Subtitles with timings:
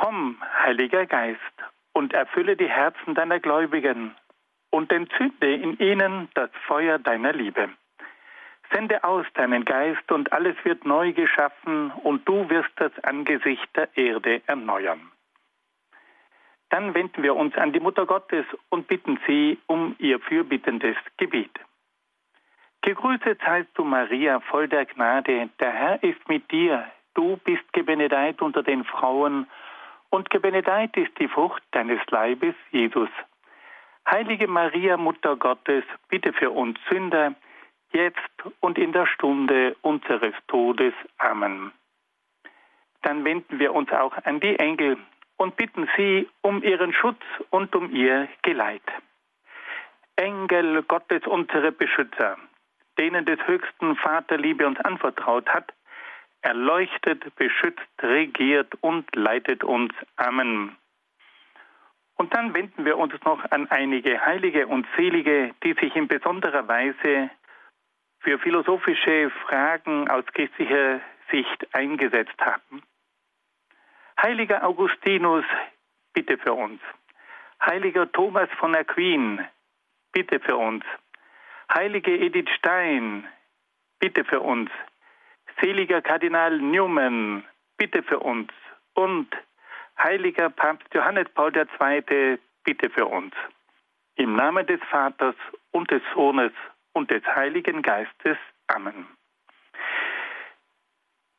[0.00, 1.40] Komm, Heiliger Geist,
[1.92, 4.14] und erfülle die Herzen deiner Gläubigen
[4.70, 7.70] und entzünde in ihnen das Feuer deiner Liebe.
[8.72, 13.88] Sende aus deinen Geist und alles wird neu geschaffen und du wirst das Angesicht der
[13.96, 15.10] Erde erneuern.
[16.68, 21.58] Dann wenden wir uns an die Mutter Gottes und bitten sie um ihr fürbittendes Gebet.
[22.82, 28.40] Gegrüßet seist du, Maria, voll der Gnade, der Herr ist mit dir, du bist gebenedeit
[28.40, 29.48] unter den Frauen
[30.10, 33.10] und gebenedeit ist die Frucht deines Leibes, Jesus.
[34.10, 37.34] Heilige Maria, Mutter Gottes, bitte für uns Sünder,
[37.92, 38.18] jetzt
[38.60, 40.94] und in der Stunde unseres Todes.
[41.18, 41.72] Amen.
[43.02, 44.96] Dann wenden wir uns auch an die Engel
[45.36, 48.82] und bitten sie um ihren Schutz und um ihr Geleit.
[50.16, 52.36] Engel Gottes, unsere Beschützer,
[52.98, 55.72] denen des höchsten Vaterliebe uns anvertraut hat,
[56.42, 59.92] erleuchtet, beschützt, regiert und leitet uns.
[60.16, 60.76] Amen.
[62.16, 66.66] Und dann wenden wir uns noch an einige Heilige und Selige, die sich in besonderer
[66.66, 67.30] Weise
[68.20, 72.82] für philosophische Fragen aus christlicher Sicht eingesetzt haben.
[74.20, 75.44] Heiliger Augustinus,
[76.12, 76.80] bitte für uns.
[77.64, 79.46] Heiliger Thomas von Aquin,
[80.12, 80.84] bitte für uns.
[81.72, 83.28] Heilige Edith Stein,
[84.00, 84.70] bitte für uns
[85.60, 87.44] seliger Kardinal Newman,
[87.76, 88.50] bitte für uns.
[88.94, 89.28] Und
[89.98, 93.34] heiliger Papst Johannes Paul II, bitte für uns.
[94.16, 95.36] Im Namen des Vaters
[95.70, 96.52] und des Sohnes
[96.92, 98.36] und des Heiligen Geistes.
[98.66, 99.06] Amen.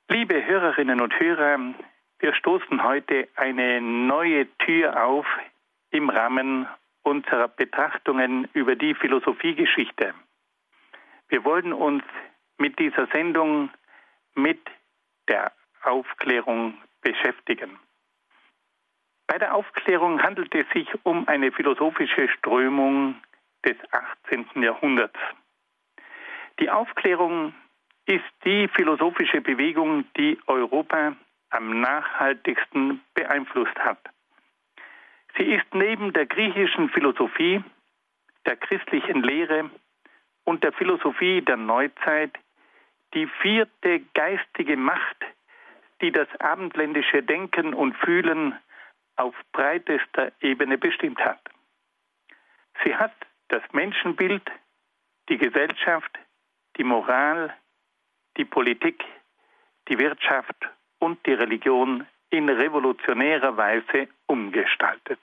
[0.09, 1.59] Liebe Hörerinnen und Hörer,
[2.19, 5.25] wir stoßen heute eine neue Tür auf
[5.91, 6.67] im Rahmen
[7.03, 10.13] unserer Betrachtungen über die Philosophiegeschichte.
[11.27, 12.03] Wir wollen uns
[12.57, 13.69] mit dieser Sendung
[14.41, 14.59] mit
[15.27, 15.51] der
[15.83, 17.79] Aufklärung beschäftigen.
[19.27, 23.15] Bei der Aufklärung handelt es sich um eine philosophische Strömung
[23.63, 24.47] des 18.
[24.63, 25.19] Jahrhunderts.
[26.59, 27.53] Die Aufklärung
[28.05, 31.15] ist die philosophische Bewegung, die Europa
[31.51, 33.99] am nachhaltigsten beeinflusst hat.
[35.37, 37.63] Sie ist neben der griechischen Philosophie,
[38.45, 39.69] der christlichen Lehre
[40.43, 42.31] und der Philosophie der Neuzeit
[43.13, 45.17] die vierte geistige Macht,
[46.01, 48.57] die das abendländische Denken und Fühlen
[49.15, 51.41] auf breitester Ebene bestimmt hat.
[52.83, 53.13] Sie hat
[53.49, 54.43] das Menschenbild,
[55.27, 56.17] die Gesellschaft,
[56.77, 57.53] die Moral,
[58.37, 59.03] die Politik,
[59.89, 60.55] die Wirtschaft
[60.99, 65.19] und die Religion in revolutionärer Weise umgestaltet.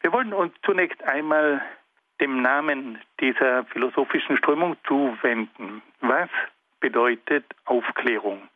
[0.00, 1.64] Wir wollen uns zunächst einmal
[2.20, 5.82] dem Namen dieser philosophischen Strömung zuwenden.
[6.00, 6.28] Was
[6.80, 8.48] bedeutet Aufklärung?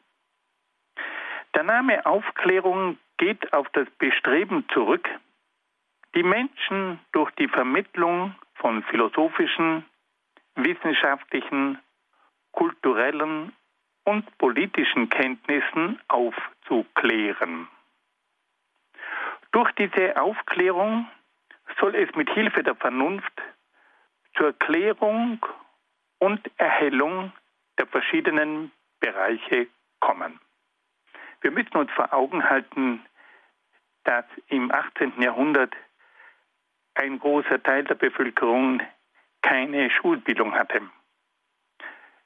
[1.55, 5.09] Der Name Aufklärung geht auf das Bestreben zurück,
[6.15, 9.85] die Menschen durch die Vermittlung von philosophischen,
[10.55, 11.79] wissenschaftlichen,
[12.53, 13.53] kulturellen
[14.05, 17.69] und politischen Kenntnissen aufzuklären.
[19.53, 21.09] Durch diese Aufklärung
[21.81, 23.33] soll es mit Hilfe der Vernunft
[24.37, 25.45] zur Klärung
[26.19, 27.33] und Erhellung
[27.79, 29.69] der verschiedenen Bereiche
[30.01, 30.41] kommen.
[31.41, 33.05] Wir müssen uns vor Augen halten,
[34.05, 35.21] dass im 18.
[35.21, 35.75] Jahrhundert
[36.95, 38.81] ein großer Teil der Bevölkerung
[39.43, 40.81] keine Schulbildung hatte.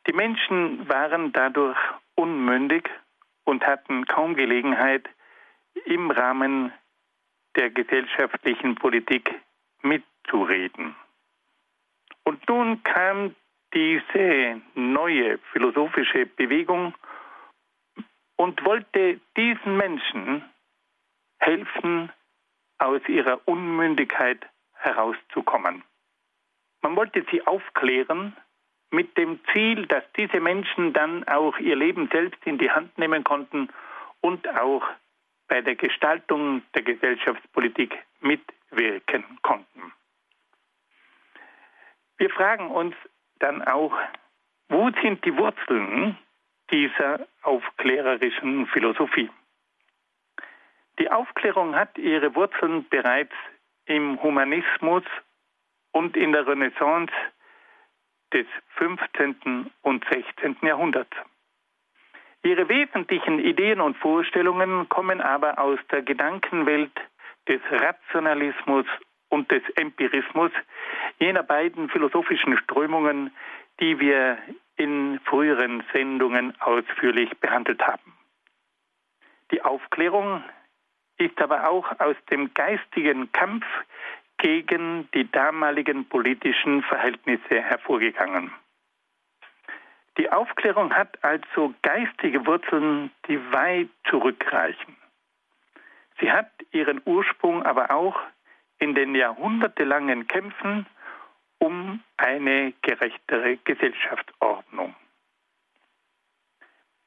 [0.07, 1.79] Die Menschen waren dadurch
[2.15, 2.89] unmündig
[3.45, 5.09] und hatten kaum Gelegenheit,
[5.85, 6.73] im Rahmen
[7.57, 9.35] der gesellschaftlichen Politik
[9.83, 10.95] mitzureden.
[12.25, 13.35] Und nun kam
[13.73, 16.95] diese neue philosophische Bewegung
[18.37, 20.45] und wollte diesen Menschen
[21.39, 22.11] helfen,
[22.79, 25.85] aus ihrer Unmündigkeit herauszukommen.
[26.81, 28.35] Man wollte sie aufklären
[28.91, 33.23] mit dem Ziel, dass diese Menschen dann auch ihr Leben selbst in die Hand nehmen
[33.23, 33.69] konnten
[34.23, 34.83] und auch
[35.47, 39.93] bei der Gestaltung der Gesellschaftspolitik mitwirken konnten.
[42.21, 42.95] Wir fragen uns
[43.39, 43.95] dann auch,
[44.69, 46.19] wo sind die Wurzeln
[46.71, 49.31] dieser aufklärerischen Philosophie?
[50.99, 53.33] Die Aufklärung hat ihre Wurzeln bereits
[53.87, 55.03] im Humanismus
[55.93, 57.11] und in der Renaissance
[58.35, 58.47] des
[58.77, 59.71] 15.
[59.81, 60.59] und 16.
[60.61, 61.17] Jahrhunderts.
[62.43, 66.93] Ihre wesentlichen Ideen und Vorstellungen kommen aber aus der Gedankenwelt
[67.49, 68.85] des Rationalismus
[69.31, 70.53] und des Empirismus,
[71.19, 73.33] jener beiden philosophischen Strömungen,
[73.81, 74.39] die wir
[74.77, 78.13] in früheren Sendungen ausführlich behandelt haben.
[79.51, 80.45] Die Aufklärung
[81.17, 83.65] ist aber auch aus dem geistigen Kampf
[84.39, 88.53] gegen die damaligen politischen Verhältnisse hervorgegangen.
[90.19, 94.97] Die Aufklärung hat also geistige Wurzeln, die weit zurückreichen.
[96.21, 98.19] Sie hat ihren Ursprung aber auch
[98.81, 100.87] in den jahrhundertelangen Kämpfen
[101.59, 104.95] um eine gerechtere Gesellschaftsordnung.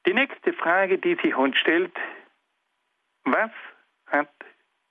[0.05, 1.93] Die nächste Frage, die sich uns stellt,
[3.23, 3.51] was
[4.07, 4.29] hat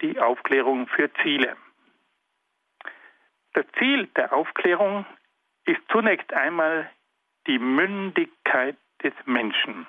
[0.00, 1.56] die Aufklärung für Ziele?
[3.52, 5.06] Das Ziel der Aufklärung
[5.64, 6.90] ist zunächst einmal
[7.46, 9.87] die Mündigkeit des Menschen.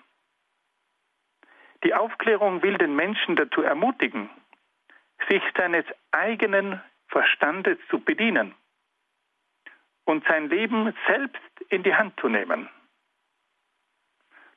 [1.83, 4.29] Die Aufklärung will den Menschen dazu ermutigen,
[5.29, 8.55] sich seines eigenen Verstandes zu bedienen
[10.05, 12.69] und sein Leben selbst in die Hand zu nehmen.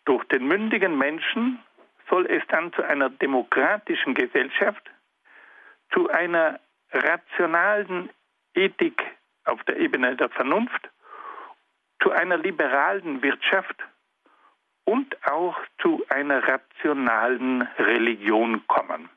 [0.05, 1.63] Durch den mündigen Menschen
[2.09, 4.91] soll es dann zu einer demokratischen Gesellschaft,
[5.93, 6.61] zu einer
[6.93, 8.11] rationalen
[8.55, 9.03] Ethik
[9.45, 10.91] auf der Ebene der Vernunft,
[12.03, 13.77] zu einer liberalen Wirtschaft
[14.85, 19.09] und auch zu einer rationalen Religion kommen.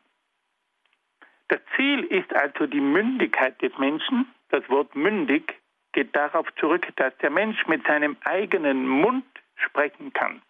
[1.50, 4.28] Das Ziel ist also die Mündigkeit des Menschen.
[4.50, 5.56] Das Wort mündig
[5.94, 9.26] geht darauf zurück, dass der Mensch mit seinem eigenen Mund
[9.56, 10.42] sprechen kann.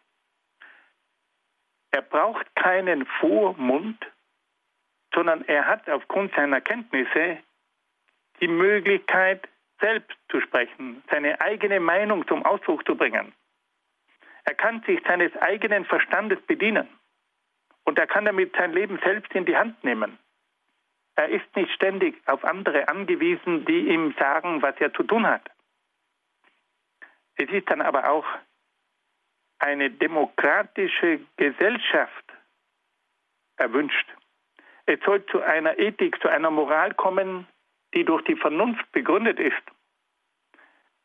[1.92, 3.98] Er braucht keinen Vormund,
[5.13, 7.40] sondern er hat aufgrund seiner Kenntnisse
[8.42, 9.48] die Möglichkeit,
[9.80, 13.34] selbst zu sprechen, seine eigene Meinung zum Ausdruck zu bringen.
[14.44, 16.90] Er kann sich seines eigenen Verstandes bedienen
[17.86, 20.19] und er kann damit sein Leben selbst in die Hand nehmen.
[21.15, 25.50] Er ist nicht ständig auf andere angewiesen, die ihm sagen, was er zu tun hat.
[27.35, 28.25] Es ist dann aber auch
[29.59, 32.25] eine demokratische Gesellschaft
[33.57, 34.07] erwünscht.
[34.85, 37.47] Es soll zu einer Ethik, zu einer Moral kommen,
[37.94, 39.61] die durch die Vernunft begründet ist.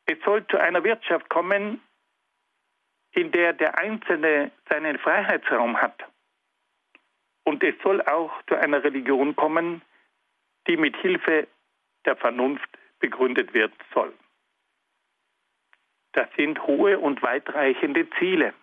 [0.07, 1.81] Es soll zu einer Wirtschaft kommen,
[3.13, 6.05] in der der Einzelne seinen Freiheitsraum hat.
[7.45, 9.83] Und es soll auch zu einer Religion kommen,
[10.67, 11.47] die mit Hilfe
[12.05, 12.69] der Vernunft
[13.01, 14.13] begründet werden soll.
[16.13, 18.55] Das sind hohe und weitreichende Ziele.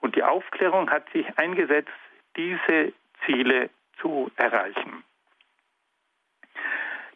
[0.00, 1.90] Und die Aufklärung hat sich eingesetzt,
[2.36, 2.92] diese
[3.24, 3.70] Ziele
[4.00, 5.02] zu erreichen.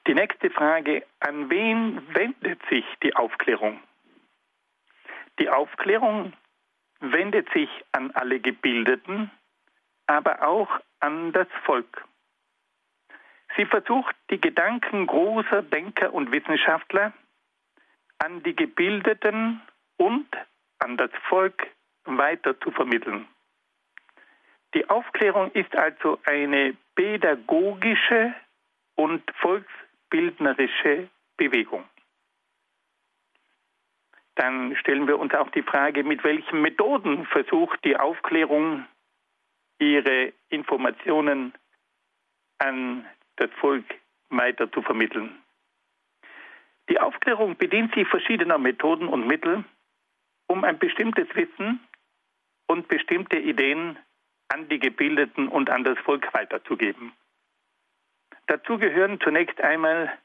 [0.07, 3.79] Die nächste Frage, an wen wendet sich die Aufklärung?
[5.39, 6.33] Die Aufklärung
[7.01, 9.31] wendet sich an alle Gebildeten,
[10.07, 12.05] aber auch an das Volk.
[13.59, 17.13] Sie versucht, die Gedanken großer Denker und Wissenschaftler
[18.19, 19.61] an die Gebildeten
[19.97, 20.29] und
[20.79, 21.67] an das Volk
[22.05, 23.27] weiter zu vermitteln.
[24.75, 28.33] Die Aufklärung ist also eine pädagogische
[28.95, 31.83] und volksbildnerische Bewegung.
[34.37, 38.87] Dann stellen wir uns auch die Frage, mit welchen Methoden versucht die Aufklärung
[39.81, 41.55] ihre Informationen
[42.59, 43.05] an
[43.39, 43.85] das Volk
[44.31, 45.43] weiter zu vermitteln.
[46.89, 49.65] Die Aufklärung bedient sich verschiedener Methoden und Mittel,
[50.47, 51.81] um ein bestimmtes Wissen
[52.67, 53.99] und bestimmte Ideen
[54.49, 57.13] an die Gebildeten und an das Volk weiterzugeben.
[58.47, 60.17] Dazu gehören zunächst einmal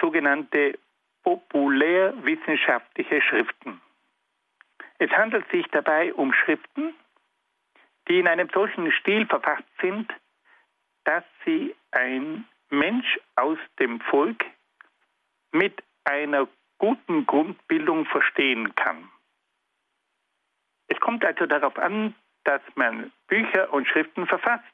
[0.00, 0.78] sogenannte
[1.22, 3.80] populärwissenschaftliche Schriften.
[4.98, 6.94] Es handelt sich dabei um Schriften,
[8.08, 10.12] die in einem solchen Stil verfasst sind,
[11.04, 14.44] dass sie ein Mensch aus dem Volk
[15.52, 19.08] mit einer guten Grundbildung verstehen kann.
[20.88, 24.64] Es kommt also darauf an, dass man Bücher und Schriften verfasst,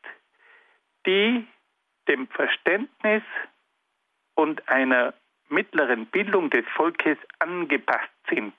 [1.07, 1.47] die
[2.09, 3.23] dem Verständnis
[4.35, 5.15] und einer
[5.49, 8.55] mittleren Bildung des Volkes angepasst sind.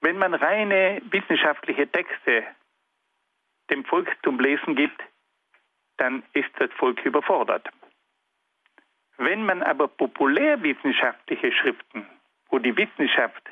[0.00, 2.44] Wenn man reine wissenschaftliche Texte
[3.70, 5.02] dem Volk zum Lesen gibt,
[5.98, 7.68] dann ist das Volk überfordert.
[9.16, 12.06] Wenn man aber populärwissenschaftliche Schriften,
[12.48, 13.42] wo die Wissenschaft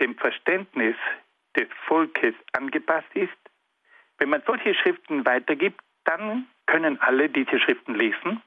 [0.00, 0.96] dem Verständnis
[1.56, 3.38] des Volkes angepasst ist,
[4.18, 8.42] Wenn man solche Schriften weitergibt, dann können alle diese Schriften lesen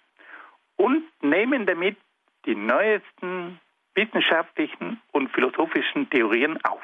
[0.76, 1.98] und nehmen damit
[2.46, 3.60] die neuesten
[3.96, 6.84] wissenschaftlichen und philosophischen Theorien auf.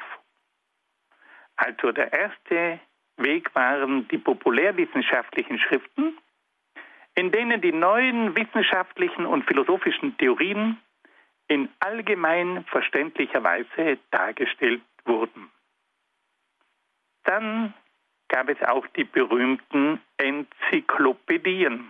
[1.56, 2.80] Also der erste
[3.18, 6.16] Weg waren die populärwissenschaftlichen Schriften,
[7.14, 10.78] in denen die neuen wissenschaftlichen und philosophischen Theorien
[11.48, 15.50] in allgemein verständlicher Weise dargestellt wurden.
[17.24, 17.74] Dann
[18.28, 21.88] gab es auch die berühmten Enzyklopädien.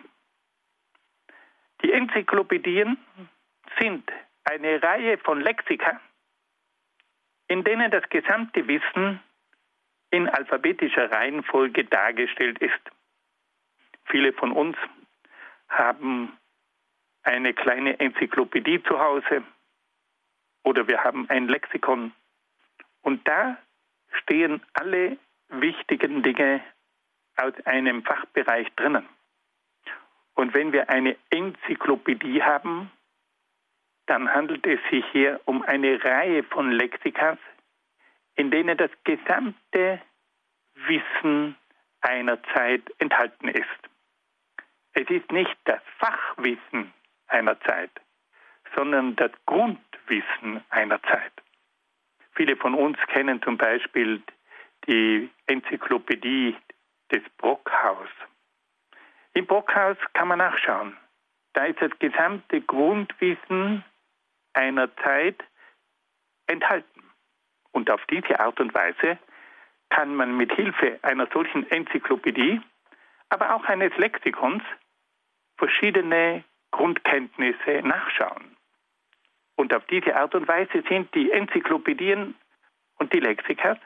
[1.82, 2.96] Die Enzyklopädien
[3.78, 4.10] sind
[4.44, 6.00] eine Reihe von Lexika,
[7.48, 9.20] in denen das gesamte Wissen
[10.10, 12.80] in alphabetischer Reihenfolge dargestellt ist.
[14.06, 14.76] Viele von uns
[15.68, 16.32] haben
[17.22, 19.42] eine kleine Enzyklopädie zu Hause
[20.64, 22.12] oder wir haben ein Lexikon.
[23.02, 23.58] Und da
[24.22, 26.62] stehen alle wichtigen Dinge
[27.36, 29.06] aus einem Fachbereich drinnen.
[30.34, 32.90] Und wenn wir eine Enzyklopädie haben,
[34.06, 37.38] dann handelt es sich hier um eine Reihe von Lexikas,
[38.38, 40.00] in denen das gesamte
[40.86, 41.56] Wissen
[42.00, 43.80] einer Zeit enthalten ist.
[44.92, 46.92] Es ist nicht das Fachwissen
[47.26, 47.90] einer Zeit,
[48.76, 51.32] sondern das Grundwissen einer Zeit.
[52.36, 54.22] Viele von uns kennen zum Beispiel
[54.86, 56.56] die Enzyklopädie
[57.10, 58.08] des Brockhaus.
[59.34, 60.96] Im Brockhaus kann man nachschauen.
[61.54, 63.84] Da ist das gesamte Grundwissen
[64.52, 65.42] einer Zeit
[66.46, 66.97] enthalten.
[67.78, 69.18] Und auf diese Art und Weise
[69.90, 72.60] kann man mit Hilfe einer solchen Enzyklopädie,
[73.28, 74.64] aber auch eines Lexikons,
[75.58, 76.42] verschiedene
[76.72, 78.56] Grundkenntnisse nachschauen.
[79.54, 82.34] Und auf diese Art und Weise sind die Enzyklopädien
[82.98, 83.78] und die Lexikas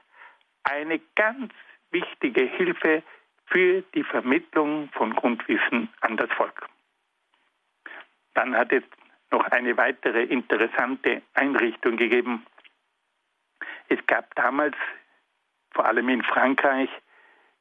[0.62, 1.52] eine ganz
[1.90, 3.02] wichtige Hilfe
[3.44, 6.66] für die Vermittlung von Grundwissen an das Volk.
[8.32, 8.84] Dann hat es
[9.30, 12.46] noch eine weitere interessante Einrichtung gegeben.
[13.92, 14.74] Es gab damals,
[15.72, 16.88] vor allem in Frankreich,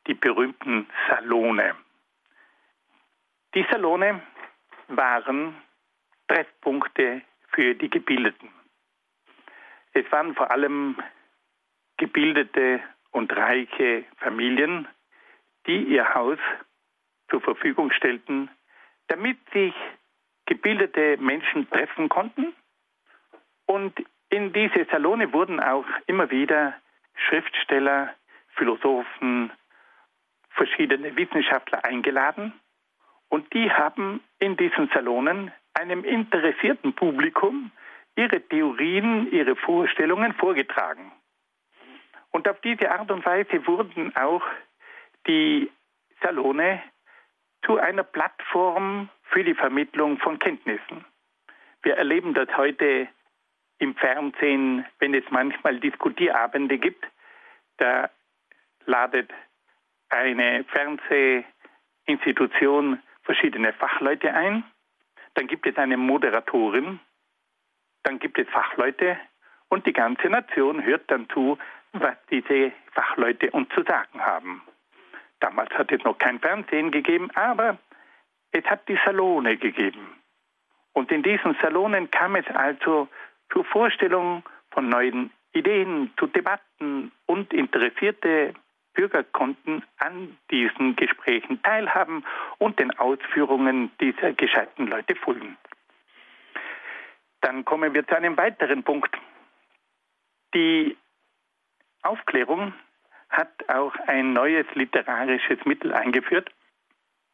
[0.07, 1.75] die berühmten Salone.
[3.53, 4.21] Die Salone
[4.88, 5.61] waren
[6.29, 8.50] Treffpunkte für die Gebildeten.
[9.91, 11.03] Es waren vor allem
[11.97, 14.88] gebildete und reiche Familien,
[15.67, 16.39] die ihr Haus
[17.29, 18.50] zur Verfügung stellten,
[19.07, 19.73] damit sich
[20.45, 22.53] gebildete Menschen treffen konnten.
[23.65, 24.00] Und
[24.31, 26.73] in diese Salone wurden auch immer wieder
[27.27, 28.13] Schriftsteller,
[28.55, 29.51] Philosophen,
[30.50, 32.53] verschiedene Wissenschaftler eingeladen.
[33.29, 37.71] Und die haben in diesen Salonen einem interessierten Publikum
[38.15, 41.11] ihre Theorien, ihre Vorstellungen vorgetragen.
[42.31, 44.43] Und auf diese Art und Weise wurden auch
[45.27, 45.69] die
[46.21, 46.81] Salone
[47.65, 51.05] zu einer Plattform für die Vermittlung von Kenntnissen.
[51.83, 53.07] Wir erleben das heute
[53.81, 57.03] im Fernsehen, wenn es manchmal Diskutierabende gibt.
[57.77, 58.11] Da
[58.85, 59.31] ladet
[60.09, 64.63] eine Fernsehinstitution verschiedene Fachleute ein.
[65.33, 67.00] Dann gibt es eine Moderatorin.
[68.03, 69.17] Dann gibt es Fachleute.
[69.69, 71.57] Und die ganze Nation hört dann zu,
[71.93, 74.61] was diese Fachleute uns zu sagen haben.
[75.39, 77.79] Damals hat es noch kein Fernsehen gegeben, aber
[78.51, 80.21] es hat die Salone gegeben.
[80.93, 83.07] Und in diesen Salonen kam es also
[83.51, 88.53] zur Vorstellung von neuen Ideen, zu Debatten und interessierte
[88.93, 92.25] Bürger konnten an diesen Gesprächen teilhaben
[92.58, 95.58] und den Ausführungen dieser gescheiten Leute folgen.
[97.41, 99.15] Dann kommen wir zu einem weiteren Punkt.
[100.53, 100.98] Die
[102.03, 102.74] Aufklärung
[103.29, 106.51] hat auch ein neues literarisches Mittel eingeführt,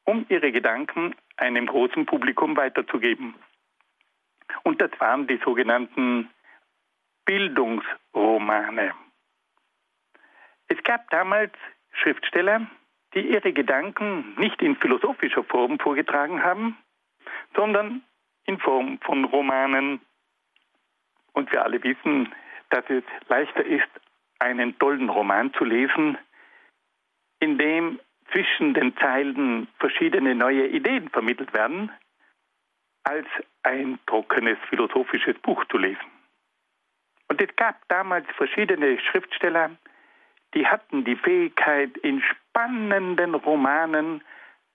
[0.05, 3.35] um ihre Gedanken einem großen Publikum weiterzugeben.
[4.63, 6.29] Und das waren die sogenannten
[7.25, 8.93] Bildungsromane.
[10.67, 11.53] Es gab damals
[11.91, 12.67] Schriftsteller,
[13.13, 16.77] die ihre Gedanken nicht in philosophischer Form vorgetragen haben,
[17.55, 18.03] sondern
[18.45, 20.01] in Form von Romanen.
[21.33, 22.33] Und wir alle wissen,
[22.69, 23.89] dass es leichter ist,
[24.39, 26.17] einen tollen Roman zu lesen,
[27.39, 27.99] in dem
[28.31, 31.91] zwischen den Zeilen verschiedene neue Ideen vermittelt werden,
[33.07, 33.27] als
[33.63, 36.11] ein trockenes philosophisches Buch zu lesen.
[37.29, 39.71] Und es gab damals verschiedene Schriftsteller,
[40.53, 44.21] die hatten die Fähigkeit, in spannenden Romanen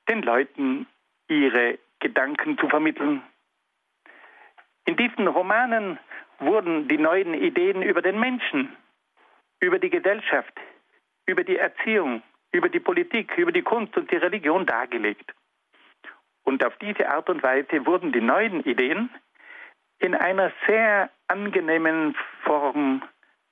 [0.08, 0.86] den Leuten
[1.28, 3.22] ihre Gedanken zu vermitteln.
[4.84, 5.98] In diesen Romanen
[6.38, 8.76] wurden die neuen Ideen über den Menschen
[9.62, 10.52] über die Gesellschaft,
[11.26, 15.32] über die Erziehung, über die Politik, über die Kunst und die Religion dargelegt.
[16.52, 19.08] Und auf diese Art und Weise wurden die neuen Ideen
[20.00, 23.02] in einer sehr angenehmen Form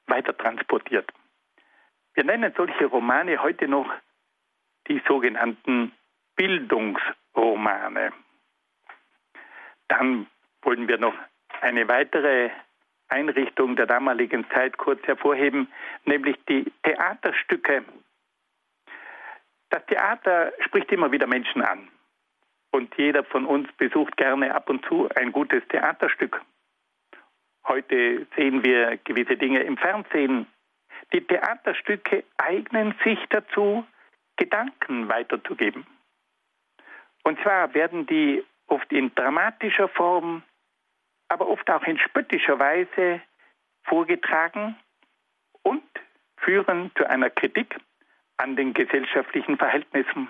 [0.07, 1.11] weitertransportiert.
[2.12, 3.90] Wir nennen solche Romane heute noch
[4.88, 5.92] die sogenannten
[6.37, 8.12] Bildungsromane.
[9.88, 10.26] Dann
[10.61, 11.14] wollen wir noch
[11.62, 12.50] eine weitere
[13.09, 15.73] Einrichtung der damaligen Zeit kurz hervorheben,
[16.04, 17.83] nämlich die Theaterstücke.
[19.71, 21.88] Das Theater spricht immer wieder Menschen an.
[22.73, 26.41] Und jeder von uns besucht gerne ab und zu ein gutes Theaterstück.
[27.67, 30.47] Heute sehen wir gewisse Dinge im Fernsehen.
[31.12, 33.85] Die Theaterstücke eignen sich dazu,
[34.37, 35.87] Gedanken weiterzugeben.
[37.25, 40.43] Und zwar werden die oft in dramatischer Form,
[41.29, 43.21] aber oft auch in spöttischer Weise
[43.85, 44.77] vorgetragen
[45.62, 45.83] und
[46.39, 47.77] führen zu einer Kritik
[48.39, 50.29] an den gesellschaftlichen Verhältnissen.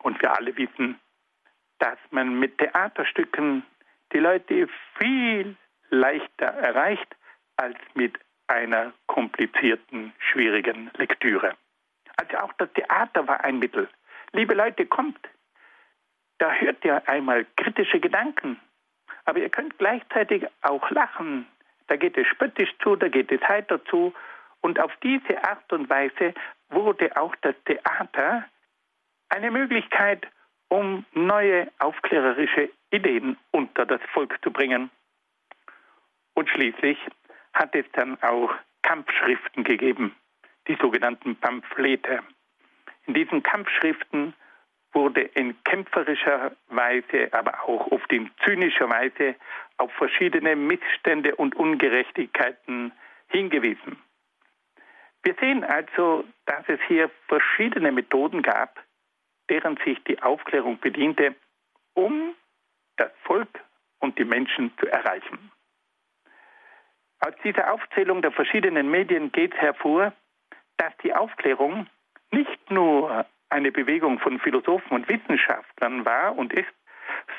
[0.00, 0.98] Und wir alle wissen,
[1.82, 3.64] dass man mit Theaterstücken
[4.12, 5.56] die Leute viel
[5.90, 7.16] leichter erreicht
[7.56, 11.56] als mit einer komplizierten, schwierigen Lektüre.
[12.16, 13.88] Also auch das Theater war ein Mittel.
[14.32, 15.18] Liebe Leute, kommt.
[16.38, 18.60] Da hört ihr einmal kritische Gedanken.
[19.24, 21.48] Aber ihr könnt gleichzeitig auch lachen.
[21.88, 24.14] Da geht es spöttisch zu, da geht es heiter zu.
[24.60, 26.32] Und auf diese Art und Weise
[26.68, 28.44] wurde auch das Theater
[29.30, 30.28] eine Möglichkeit,
[30.72, 34.90] um neue aufklärerische Ideen unter das Volk zu bringen.
[36.32, 36.96] Und schließlich
[37.52, 38.50] hat es dann auch
[38.80, 40.16] Kampfschriften gegeben,
[40.68, 42.20] die sogenannten Pamphlete.
[43.04, 44.32] In diesen Kampfschriften
[44.94, 49.34] wurde in kämpferischer Weise, aber auch oft in zynischer Weise
[49.76, 52.92] auf verschiedene Missstände und Ungerechtigkeiten
[53.28, 53.98] hingewiesen.
[55.22, 58.82] Wir sehen also, dass es hier verschiedene Methoden gab,
[59.52, 61.34] deren sich die Aufklärung bediente,
[61.92, 62.34] um
[62.96, 63.60] das Volk
[64.00, 65.52] und die Menschen zu erreichen.
[67.20, 70.14] Aus dieser Aufzählung der verschiedenen Medien geht hervor,
[70.78, 71.86] dass die Aufklärung
[72.30, 76.72] nicht nur eine Bewegung von Philosophen und Wissenschaftlern war und ist,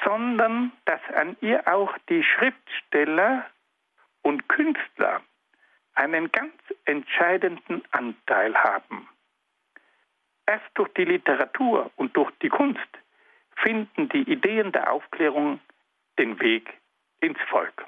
[0.06, 3.47] sondern dass an ihr auch die Schriftsteller
[4.21, 5.21] und Künstler
[5.95, 6.54] einen ganz
[6.86, 9.10] entscheidenden Anteil haben.
[10.45, 12.79] Erst durch die Literatur und durch die Kunst
[13.56, 15.60] finden die Ideen der Aufklärung
[16.19, 16.73] den Weg
[17.21, 17.86] ins Volk.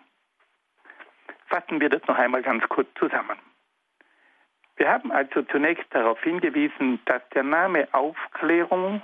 [1.47, 3.37] Fassen wir das noch einmal ganz kurz zusammen.
[4.77, 9.01] Wir haben also zunächst darauf hingewiesen, dass der Name Aufklärung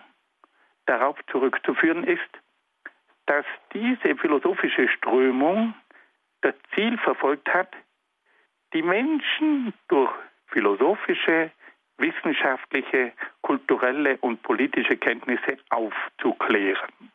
[0.86, 2.30] darauf zurückzuführen ist,
[3.26, 5.74] dass diese philosophische Strömung
[6.42, 7.70] das Ziel verfolgt hat,
[8.74, 10.12] die Menschen durch
[10.48, 11.52] philosophische,
[11.98, 13.14] wissenschaftliche,
[13.52, 17.12] kulturelle und politische Kenntnisse aufzuklären.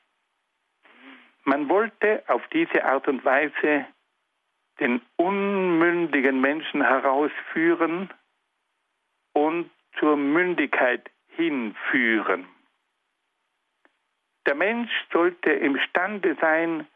[1.44, 3.86] Man wollte auf diese Art und Weise
[4.78, 8.10] den unmündigen Menschen herausführen
[9.32, 12.44] und zur Mündigkeit hinführen.
[14.44, 16.86] Der Mensch sollte imstande sein,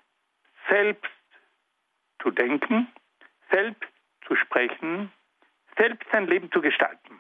[0.69, 1.11] selbst
[2.21, 2.89] zu denken,
[3.51, 3.89] selbst
[4.27, 5.11] zu sprechen,
[5.79, 7.19] selbst sein Leben zu gestalten.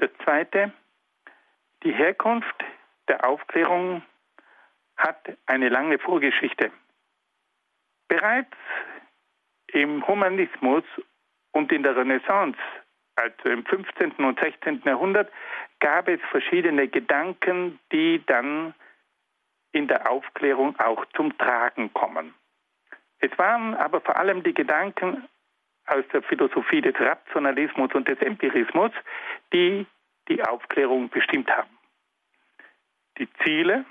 [0.00, 0.72] Das Zweite,
[1.82, 2.64] die Herkunft
[3.08, 4.02] der Aufklärung
[4.96, 6.72] hat eine lange Vorgeschichte.
[8.08, 8.56] Bereits
[9.66, 10.84] im Humanismus
[11.52, 12.58] und in der Renaissance,
[13.16, 14.12] also im 15.
[14.12, 14.80] und 16.
[14.86, 15.30] Jahrhundert,
[15.80, 18.72] gab es verschiedene Gedanken, die dann
[19.72, 22.32] in der Aufklärung auch zum Tragen kommen.
[23.18, 25.28] Es waren aber vor allem die Gedanken
[25.90, 28.92] aus der Philosophie des Rationalismus und des Empirismus,
[29.52, 29.86] die
[30.28, 31.76] die Aufklärung bestimmt haben.
[33.18, 33.84] Die Ziele,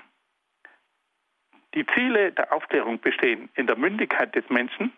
[1.74, 4.92] die Ziele der Aufklärung bestehen in der Mündigkeit des Menschen,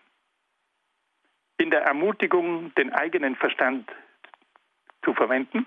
[1.59, 3.91] in der Ermutigung, den eigenen Verstand
[5.05, 5.67] zu verwenden,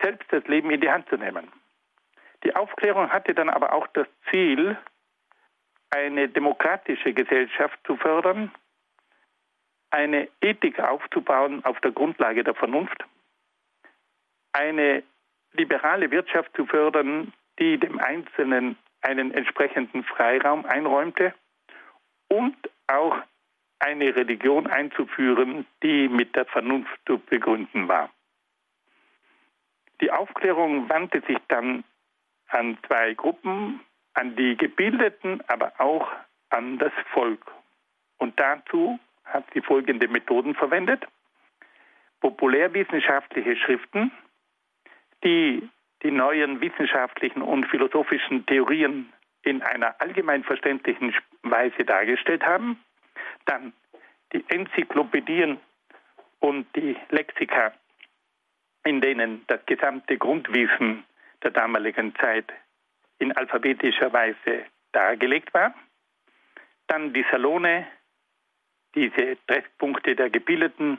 [0.00, 1.50] selbst das Leben in die Hand zu nehmen.
[2.44, 4.76] Die Aufklärung hatte dann aber auch das Ziel,
[5.90, 8.52] eine demokratische Gesellschaft zu fördern,
[9.90, 13.04] eine Ethik aufzubauen auf der Grundlage der Vernunft,
[14.52, 15.02] eine
[15.52, 21.34] liberale Wirtschaft zu fördern, die dem Einzelnen einen entsprechenden Freiraum einräumte
[22.28, 23.16] und auch
[23.78, 28.10] eine Religion einzuführen, die mit der Vernunft zu begründen war.
[30.00, 31.84] Die Aufklärung wandte sich dann
[32.48, 33.80] an zwei Gruppen,
[34.14, 36.08] an die Gebildeten, aber auch
[36.50, 37.44] an das Volk.
[38.18, 41.06] Und dazu hat sie folgende Methoden verwendet.
[42.20, 44.10] Populärwissenschaftliche Schriften,
[45.24, 45.68] die
[46.02, 49.12] die neuen wissenschaftlichen und philosophischen Theorien
[49.42, 52.78] in einer allgemein verständlichen Weise dargestellt haben.
[53.46, 53.72] Dann
[54.32, 55.58] die Enzyklopädien
[56.40, 57.72] und die Lexika,
[58.84, 61.04] in denen das gesamte Grundwissen
[61.42, 62.52] der damaligen Zeit
[63.18, 65.74] in alphabetischer Weise dargelegt war.
[66.86, 67.86] Dann die Salone,
[68.98, 70.98] diese Treffpunkte der Gebildeten,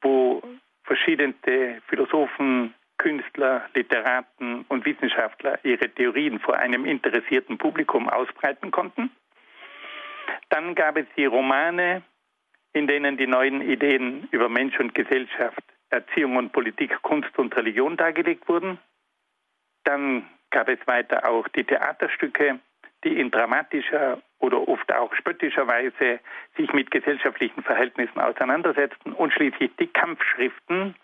[0.00, 0.42] wo
[0.84, 9.10] verschiedenste Philosophen, Künstler, Literaten und Wissenschaftler ihre Theorien vor einem interessierten Publikum ausbreiten konnten.
[10.48, 12.02] Dann gab es die Romane,
[12.72, 17.96] in denen die neuen Ideen über Mensch und Gesellschaft, Erziehung und Politik, Kunst und Religion
[17.96, 18.78] dargelegt wurden.
[19.84, 22.60] Dann gab es weiter auch die Theaterstücke,
[23.04, 26.20] die in dramatischer oder oft auch spöttischer Weise
[26.56, 30.94] sich mit gesellschaftlichen Verhältnissen auseinandersetzten und schließlich die Kampfschriften,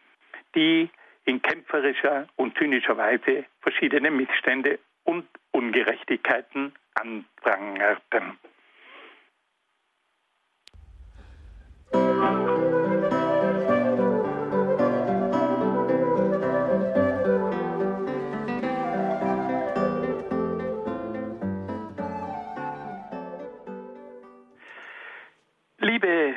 [0.54, 0.90] die
[1.24, 8.38] in kämpferischer und zynischer Weise verschiedene Missstände und Ungerechtigkeiten anprangerten.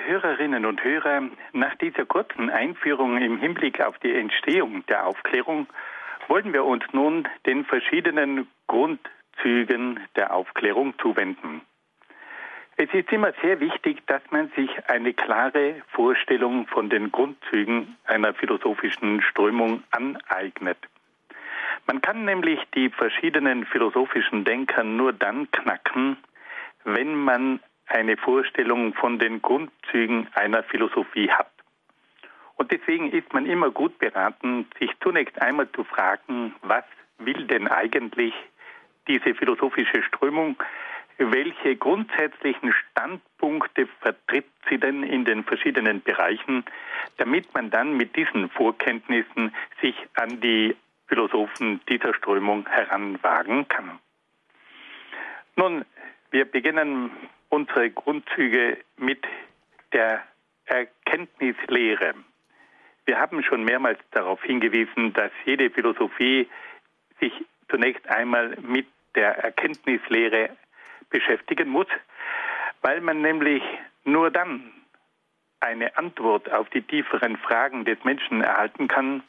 [0.10, 1.22] Hörerinnen und Hörer,
[1.54, 5.68] nach dieser kurzen Einführung im Hinblick auf die Entstehung der Aufklärung
[6.28, 11.62] wollen wir uns nun den verschiedenen Grundzügen der Aufklärung zuwenden.
[12.76, 18.34] Es ist immer sehr wichtig, dass man sich eine klare Vorstellung von den Grundzügen einer
[18.34, 20.80] philosophischen Strömung aneignet.
[21.86, 26.18] Man kann nämlich die verschiedenen philosophischen Denker nur dann knacken,
[26.84, 31.52] wenn man eine Vorstellung von den Grundzügen einer Philosophie hat.
[32.56, 36.84] Und deswegen ist man immer gut beraten, sich zunächst einmal zu fragen, was
[37.18, 38.34] will denn eigentlich
[39.08, 40.56] diese philosophische Strömung?
[41.18, 46.64] Welche grundsätzlichen Standpunkte vertritt sie denn in den verschiedenen Bereichen,
[47.18, 50.76] damit man dann mit diesen Vorkenntnissen sich an die
[51.08, 54.00] Philosophen dieser Strömung heranwagen kann?
[55.56, 55.84] Nun,
[56.32, 57.12] wir beginnen
[57.50, 59.26] unsere Grundzüge mit
[59.94, 60.24] der
[60.66, 62.14] Erkenntnislehre.
[63.06, 66.48] Wir haben schon mehrmals darauf hingewiesen, dass jede Philosophie
[67.20, 67.34] sich
[67.70, 70.50] zunächst einmal mit der Erkenntnislehre
[71.10, 71.88] beschäftigen muss,
[72.82, 73.64] weil man nämlich
[74.04, 74.72] nur dann
[75.60, 79.24] eine Antwort auf die tieferen Fragen des Menschen erhalten kann,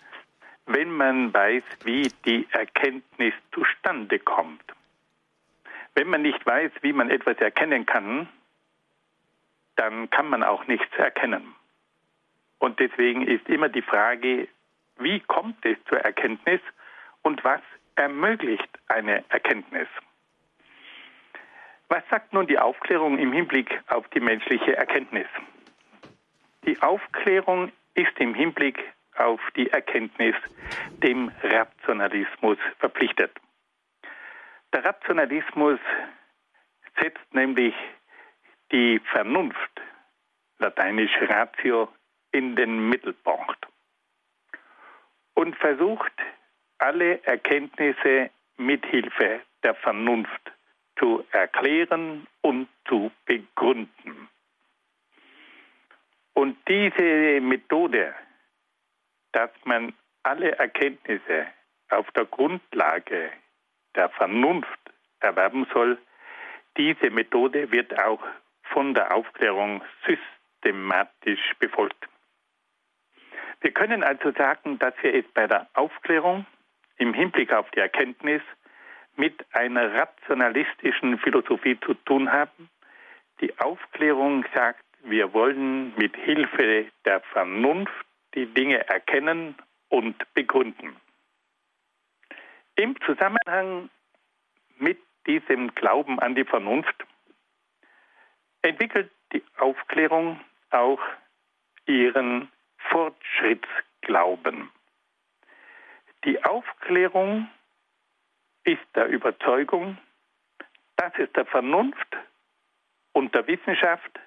[0.67, 4.63] wenn man weiß, wie die Erkenntnis zustande kommt.
[5.95, 8.29] Wenn man nicht weiß, wie man etwas erkennen kann,
[9.77, 11.55] dann kann man auch nichts erkennen.
[12.59, 14.49] Und deswegen ist immer die Frage,
[14.99, 16.61] wie kommt es zur Erkenntnis
[17.23, 17.61] und was
[17.97, 19.89] ermöglicht eine Erkenntnis?
[21.89, 25.27] Was sagt nun die Aufklärung im Hinblick auf die menschliche Erkenntnis?
[26.67, 28.79] Die Aufklärung ist im Hinblick
[29.17, 30.37] auf die Erkenntnis
[31.03, 33.33] dem Rationalismus verpflichtet.
[34.73, 35.81] Der Rationalismus
[37.01, 37.75] setzt nämlich
[38.71, 39.81] die Vernunft,
[40.59, 41.89] lateinisch Ratio,
[42.33, 43.67] in den Mittelpunkt
[45.35, 46.13] und versucht,
[46.79, 50.53] alle Erkenntnisse mit Hilfe der Vernunft
[50.99, 54.29] zu erklären und zu begründen.
[56.35, 58.15] Und diese Methode,
[59.33, 61.47] dass man alle Erkenntnisse
[61.89, 63.31] auf der Grundlage
[63.95, 64.79] der Vernunft
[65.21, 65.99] erwerben soll,
[66.77, 68.23] diese Methode wird auch
[68.73, 72.09] von der Aufklärung systematisch befolgt.
[73.61, 76.47] Wir können also sagen, dass wir es bei der Aufklärung
[76.97, 78.43] im Hinblick auf die Erkenntnis
[79.17, 82.71] mit einer rationalistischen Philosophie zu tun haben.
[83.41, 89.57] Die Aufklärung sagt, wir wollen mit Hilfe der Vernunft die Dinge erkennen
[89.89, 90.97] und begründen.
[92.81, 93.91] Im Zusammenhang
[94.79, 96.95] mit diesem Glauben an die Vernunft
[98.63, 100.41] entwickelt die Aufklärung
[100.71, 101.03] auch
[101.85, 102.51] ihren
[102.89, 104.71] Fortschrittsglauben.
[106.25, 107.51] Die Aufklärung
[108.65, 109.99] ist der Überzeugung,
[110.97, 112.17] dass es der Vernunft
[113.13, 114.19] und der Wissenschaft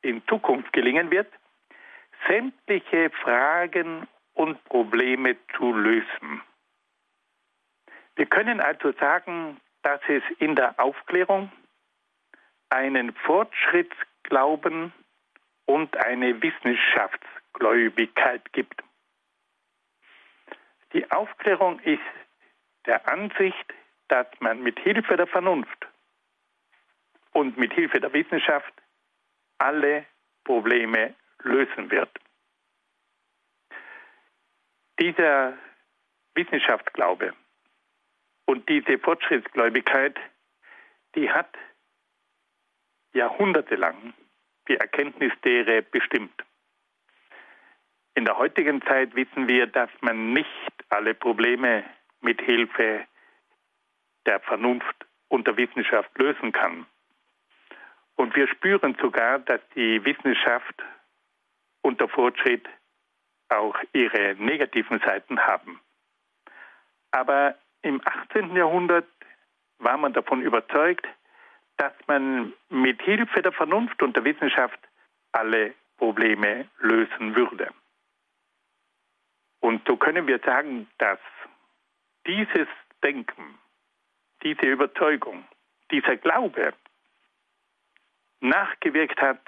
[0.00, 1.30] in Zukunft gelingen wird,
[2.26, 6.40] sämtliche Fragen und Probleme zu lösen.
[8.18, 11.52] Wir können also sagen, dass es in der Aufklärung
[12.68, 14.92] einen Fortschrittsglauben
[15.66, 18.82] und eine Wissenschaftsgläubigkeit gibt.
[20.94, 22.02] Die Aufklärung ist
[22.86, 23.72] der Ansicht,
[24.08, 25.86] dass man mit Hilfe der Vernunft
[27.34, 28.74] und mit Hilfe der Wissenschaft
[29.58, 30.04] alle
[30.42, 32.10] Probleme lösen wird.
[34.98, 35.56] Dieser
[36.34, 37.32] Wissenschaftsglaube
[38.48, 40.18] und diese Fortschrittsgläubigkeit,
[41.14, 41.54] die hat
[43.12, 44.14] jahrhundertelang
[44.68, 46.32] die Erkenntnislehre bestimmt.
[48.14, 51.84] In der heutigen Zeit wissen wir, dass man nicht alle Probleme
[52.22, 53.06] mit Hilfe
[54.24, 54.96] der Vernunft
[55.28, 56.86] und der Wissenschaft lösen kann.
[58.16, 60.82] Und wir spüren sogar, dass die Wissenschaft
[61.82, 62.66] und der Fortschritt
[63.50, 65.80] auch ihre negativen Seiten haben.
[67.10, 68.54] Aber im 18.
[68.56, 69.06] Jahrhundert
[69.78, 71.06] war man davon überzeugt,
[71.76, 74.78] dass man mit Hilfe der Vernunft und der Wissenschaft
[75.32, 77.70] alle Probleme lösen würde.
[79.60, 81.18] Und so können wir sagen, dass
[82.26, 82.68] dieses
[83.02, 83.58] Denken,
[84.42, 85.46] diese Überzeugung,
[85.90, 86.74] dieser Glaube
[88.40, 89.40] nachgewirkt hat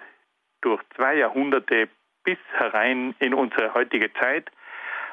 [0.60, 1.88] durch zwei Jahrhunderte
[2.24, 4.50] bis herein in unsere heutige Zeit.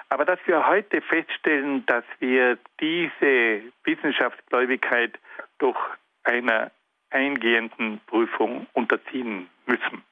[0.10, 5.20] Aber dass wir heute feststellen, dass wir diese Wissenschaftsgläubigkeit
[5.58, 5.78] durch
[6.24, 6.72] einer
[7.10, 10.04] eingehenden Prüfung unterziehen müssen.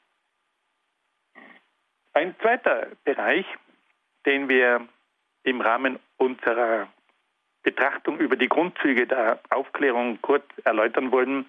[2.14, 3.46] Ein zweiter Bereich,
[4.26, 4.88] den wir
[5.44, 6.88] im Rahmen unserer
[7.64, 11.46] Betrachtung über die Grundzüge der Aufklärung kurz erläutern wollen,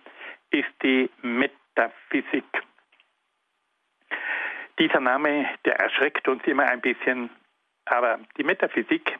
[0.50, 2.44] ist die Metaphysik.
[4.78, 7.30] Dieser Name, der erschreckt uns immer ein bisschen,
[7.86, 9.18] aber die Metaphysik,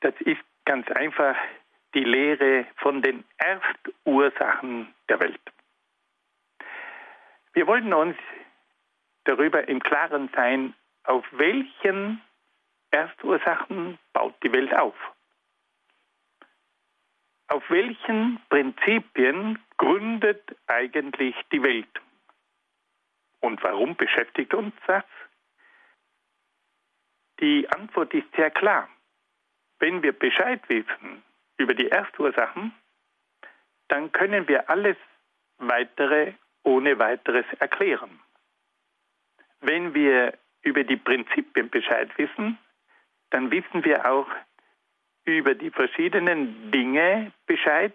[0.00, 1.36] das ist ganz einfach
[1.94, 5.40] die Lehre von den Erstursachen der Welt.
[7.52, 8.16] Wir wollten uns
[9.24, 10.74] darüber im Klaren sein,
[11.04, 12.22] auf welchen
[12.90, 14.94] Erstursachen baut die Welt auf.
[17.48, 22.00] Auf welchen Prinzipien gründet eigentlich die Welt?
[23.40, 25.04] Und warum beschäftigt uns das?
[27.42, 28.88] Die Antwort ist sehr klar.
[29.80, 31.24] Wenn wir Bescheid wissen
[31.56, 32.72] über die Erstursachen,
[33.88, 34.96] dann können wir alles
[35.58, 38.20] weitere ohne weiteres erklären.
[39.60, 42.58] Wenn wir über die Prinzipien Bescheid wissen,
[43.30, 44.28] dann wissen wir auch
[45.24, 47.94] über die verschiedenen Dinge Bescheid,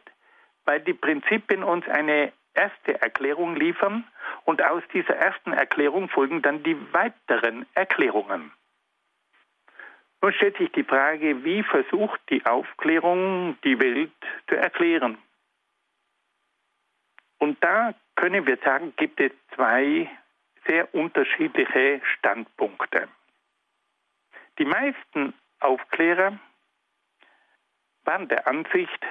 [0.65, 4.03] weil die Prinzipien uns eine erste Erklärung liefern
[4.43, 8.51] und aus dieser ersten Erklärung folgen dann die weiteren Erklärungen.
[10.21, 14.11] Nun stellt sich die Frage, wie versucht die Aufklärung die Welt
[14.49, 15.17] zu erklären?
[17.37, 20.09] Und da können wir sagen, gibt es zwei
[20.65, 23.07] sehr unterschiedliche Standpunkte.
[24.57, 26.39] Die meisten Aufklärer
[28.05, 29.05] waren der Ansicht,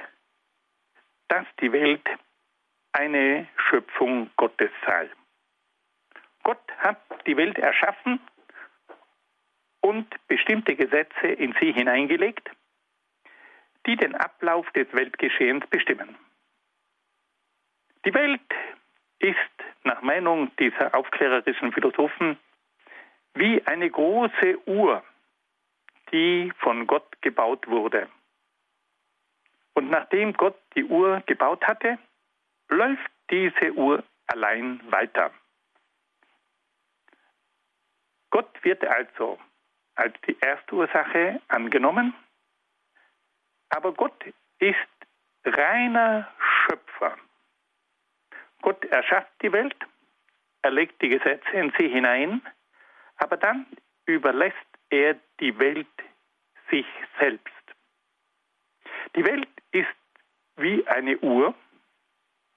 [1.29, 2.05] dass die Welt
[2.91, 5.09] eine Schöpfung Gottes sei.
[6.43, 8.19] Gott hat die Welt erschaffen
[9.81, 12.49] und bestimmte Gesetze in sie hineingelegt,
[13.85, 16.15] die den Ablauf des Weltgeschehens bestimmen.
[18.05, 18.41] Die Welt
[19.19, 19.37] ist
[19.83, 22.37] nach Meinung dieser aufklärerischen Philosophen
[23.33, 25.03] wie eine große Uhr,
[26.11, 28.09] die von Gott gebaut wurde.
[29.73, 31.99] Und nachdem Gott die Uhr gebaut hatte,
[32.69, 35.31] läuft diese Uhr allein weiter.
[38.29, 39.39] Gott wird also
[39.97, 42.13] als die erste Ursache angenommen,
[43.69, 44.25] aber Gott
[44.59, 44.77] ist
[45.43, 47.17] reiner Schöpfer.
[48.61, 49.75] Gott erschafft die Welt,
[50.61, 52.41] er legt die Gesetze in sie hinein,
[53.17, 53.65] aber dann
[54.05, 54.55] überlässt
[54.89, 55.87] er die Welt
[56.69, 56.85] sich
[57.19, 57.53] selbst.
[59.15, 59.87] Die Welt ist
[60.57, 61.53] wie eine Uhr,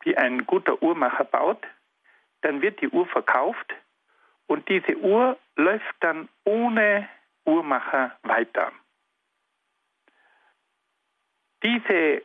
[0.05, 1.66] die ein guter Uhrmacher baut,
[2.42, 3.74] dann wird die Uhr verkauft
[4.46, 7.09] und diese Uhr läuft dann ohne
[7.44, 8.72] Uhrmacher weiter.
[11.62, 12.22] Diese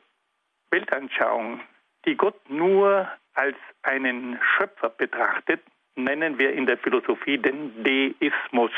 [0.69, 1.61] Weltanschauung,
[2.05, 5.61] die Gott nur als einen Schöpfer betrachtet,
[5.95, 8.71] nennen wir in der Philosophie den Deismus.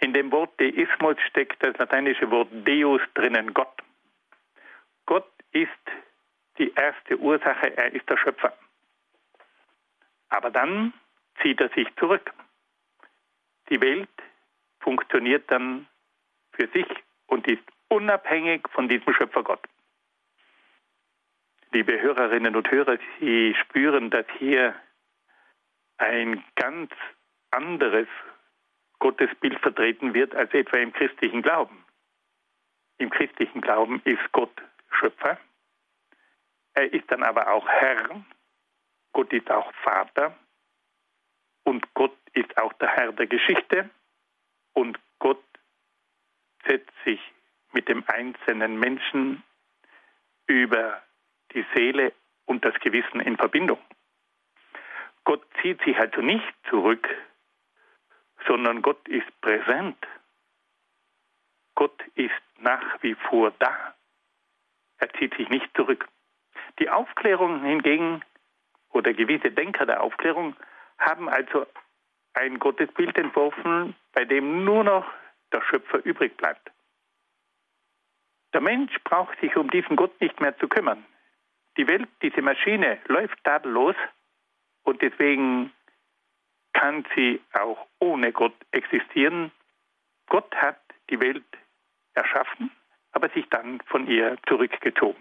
[0.00, 3.82] In dem Wort Deismus steckt das lateinische Wort Deus drinnen, Gott.
[5.06, 5.70] Gott ist
[6.58, 8.52] die erste Ursache, er ist der Schöpfer.
[10.28, 10.92] Aber dann
[11.40, 12.32] zieht er sich zurück.
[13.70, 14.08] Die Welt
[14.86, 15.88] funktioniert dann
[16.52, 16.86] für sich
[17.26, 19.66] und ist unabhängig von diesem Schöpfer Gott.
[21.72, 24.76] Liebe Hörerinnen und Hörer, Sie spüren, dass hier
[25.98, 26.92] ein ganz
[27.50, 28.06] anderes
[29.00, 31.84] Gottesbild vertreten wird als etwa im christlichen Glauben.
[32.98, 35.38] im christlichen Glauben ist Gott Schöpfer.
[36.74, 38.24] Er ist dann aber auch Herr.
[39.12, 40.34] Gott ist auch Vater.
[41.64, 43.90] Und Gott ist auch der Herr der Geschichte.
[44.76, 45.42] Und Gott
[46.66, 47.18] setzt sich
[47.72, 49.42] mit dem einzelnen Menschen
[50.46, 51.00] über
[51.52, 52.12] die Seele
[52.44, 53.78] und das Gewissen in Verbindung.
[55.24, 57.08] Gott zieht sich also nicht zurück,
[58.46, 59.96] sondern Gott ist präsent.
[61.74, 63.94] Gott ist nach wie vor da.
[64.98, 66.06] Er zieht sich nicht zurück.
[66.80, 68.22] Die Aufklärung hingegen
[68.90, 70.54] oder gewisse Denker der Aufklärung
[70.98, 71.66] haben also
[72.36, 75.06] ein Gottesbild entworfen, bei dem nur noch
[75.52, 76.70] der Schöpfer übrig bleibt.
[78.52, 81.04] Der Mensch braucht sich um diesen Gott nicht mehr zu kümmern.
[81.76, 83.96] Die Welt, diese Maschine läuft tadellos
[84.84, 85.72] und deswegen
[86.72, 89.50] kann sie auch ohne Gott existieren.
[90.28, 91.44] Gott hat die Welt
[92.14, 92.70] erschaffen,
[93.12, 95.20] aber sich dann von ihr zurückgezogen.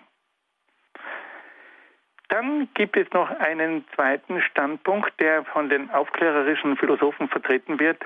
[2.29, 8.03] Dann gibt es noch einen zweiten Standpunkt, der von den aufklärerischen Philosophen vertreten wird,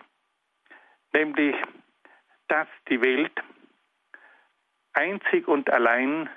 [1.13, 1.55] nämlich,
[2.47, 3.31] dass die Welt
[4.93, 6.29] einzig und allein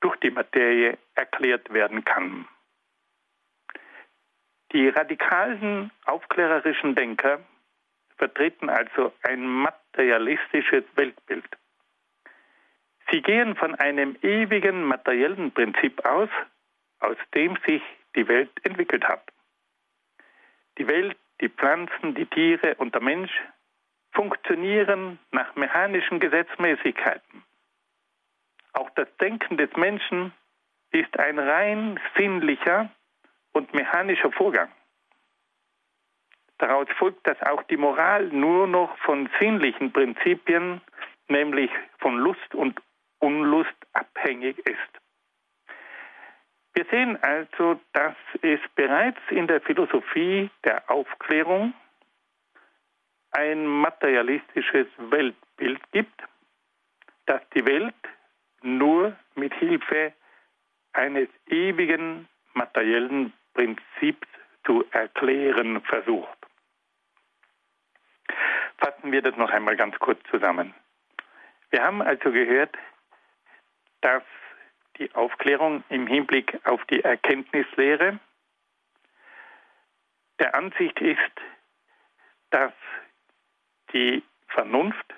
[0.00, 2.46] durch die Materie erklärt werden kann.
[4.72, 7.40] Die radikalen aufklärerischen Denker
[8.16, 11.46] vertreten also ein materialistisches Weltbild.
[13.10, 16.30] Sie gehen von einem ewigen materiellen Prinzip aus,
[17.00, 17.82] aus dem sich
[18.16, 19.22] die Welt entwickelt hat.
[20.78, 23.32] Die Welt, die Pflanzen, die Tiere und der Mensch
[24.12, 27.42] funktionieren nach mechanischen Gesetzmäßigkeiten.
[28.72, 30.32] Auch das Denken des Menschen
[30.90, 32.90] ist ein rein sinnlicher
[33.52, 34.70] und mechanischer Vorgang.
[36.58, 40.80] Daraus folgt, dass auch die Moral nur noch von sinnlichen Prinzipien,
[41.28, 42.80] nämlich von Lust und
[43.24, 44.92] Unlust abhängig ist.
[46.74, 51.72] Wir sehen also, dass es bereits in der Philosophie der Aufklärung
[53.30, 56.22] ein materialistisches Weltbild gibt,
[57.24, 57.94] das die Welt
[58.62, 60.12] nur mit Hilfe
[60.92, 64.28] eines ewigen materiellen Prinzips
[64.66, 66.38] zu erklären versucht.
[68.78, 70.74] Fassen wir das noch einmal ganz kurz zusammen.
[71.70, 72.76] Wir haben also gehört,
[74.04, 74.22] dass
[74.98, 78.20] die Aufklärung im Hinblick auf die Erkenntnislehre
[80.38, 81.32] der Ansicht ist,
[82.50, 82.74] dass
[83.94, 85.14] die Vernunft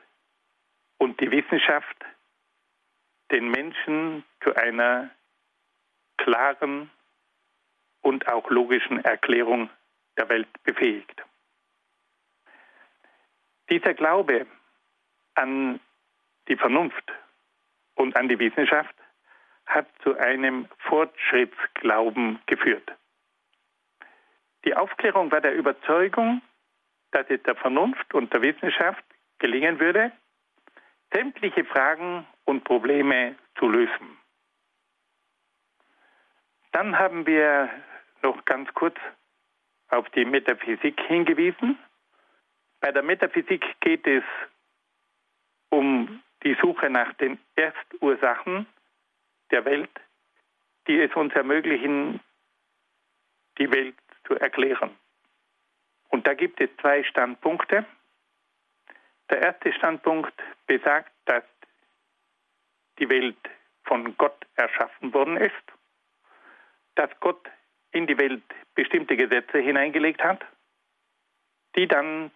[0.99, 1.96] und die Wissenschaft
[3.33, 5.11] den Menschen zu einer
[6.16, 6.88] klaren
[8.03, 9.68] und auch logischen Erklärung
[10.16, 11.25] der Welt befähigt.
[13.68, 14.46] Dieser Glaube
[15.35, 15.81] an
[16.46, 17.12] die Vernunft
[17.97, 18.95] und an die Wissenschaft
[19.67, 22.89] hat zu einem Fortschrittsglauben geführt.
[24.65, 26.41] Die Aufklärung war der Überzeugung,
[27.11, 29.05] dass es der Vernunft und der Wissenschaft
[29.39, 30.13] gelingen würde,
[31.13, 34.19] sämtliche Fragen und Probleme zu lösen.
[36.73, 37.71] Dann haben wir
[38.23, 38.97] noch ganz kurz
[39.89, 41.79] auf die Metaphysik hingewiesen.
[42.81, 44.25] Bei der Metaphysik geht es
[45.71, 48.66] um die Suche nach den Erstursachen
[49.51, 49.90] der Welt,
[50.87, 52.20] die es uns ermöglichen,
[53.59, 53.96] die Welt
[54.27, 54.90] zu erklären.
[56.09, 57.85] Und da gibt es zwei Standpunkte.
[59.31, 60.35] Der erste Standpunkt
[60.66, 61.44] besagt, dass
[62.99, 63.37] die Welt
[63.85, 65.55] von Gott erschaffen worden ist,
[66.94, 67.49] dass Gott
[67.92, 68.42] in die Welt
[68.75, 70.44] bestimmte Gesetze hineingelegt hat,
[71.77, 72.31] die dann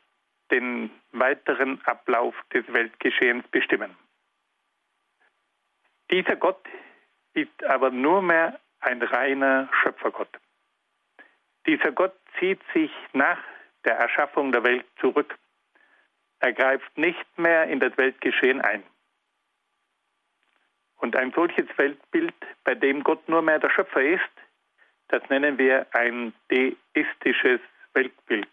[0.50, 3.96] den weiteren Ablauf des Weltgeschehens bestimmen.
[6.10, 6.64] Dieser Gott
[7.34, 10.28] ist aber nur mehr ein reiner Schöpfergott.
[11.66, 13.38] Dieser Gott zieht sich nach
[13.84, 15.38] der Erschaffung der Welt zurück.
[16.40, 18.82] Er greift nicht mehr in das Weltgeschehen ein.
[20.96, 22.34] Und ein solches Weltbild,
[22.64, 24.30] bei dem Gott nur mehr der Schöpfer ist,
[25.09, 27.61] das nennen wir ein deistisches
[27.94, 28.48] Weltbild.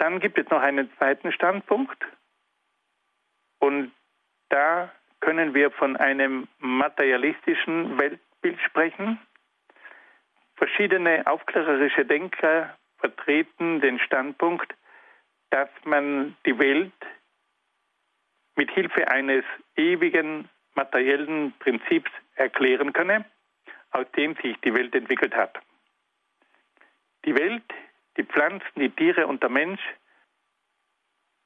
[0.00, 2.02] Dann gibt es noch einen zweiten Standpunkt.
[3.58, 3.92] Und
[4.48, 4.90] da
[5.20, 9.18] können wir von einem materialistischen Weltbild sprechen.
[10.56, 14.74] Verschiedene aufklärerische Denker vertreten den Standpunkt,
[15.50, 16.92] dass man die Welt
[18.56, 19.44] mit Hilfe eines
[19.76, 23.26] ewigen materiellen Prinzips erklären könne,
[23.90, 25.60] aus dem sich die Welt entwickelt hat.
[27.26, 27.64] Die Welt,
[28.20, 29.80] die Pflanzen, die Tiere und der Mensch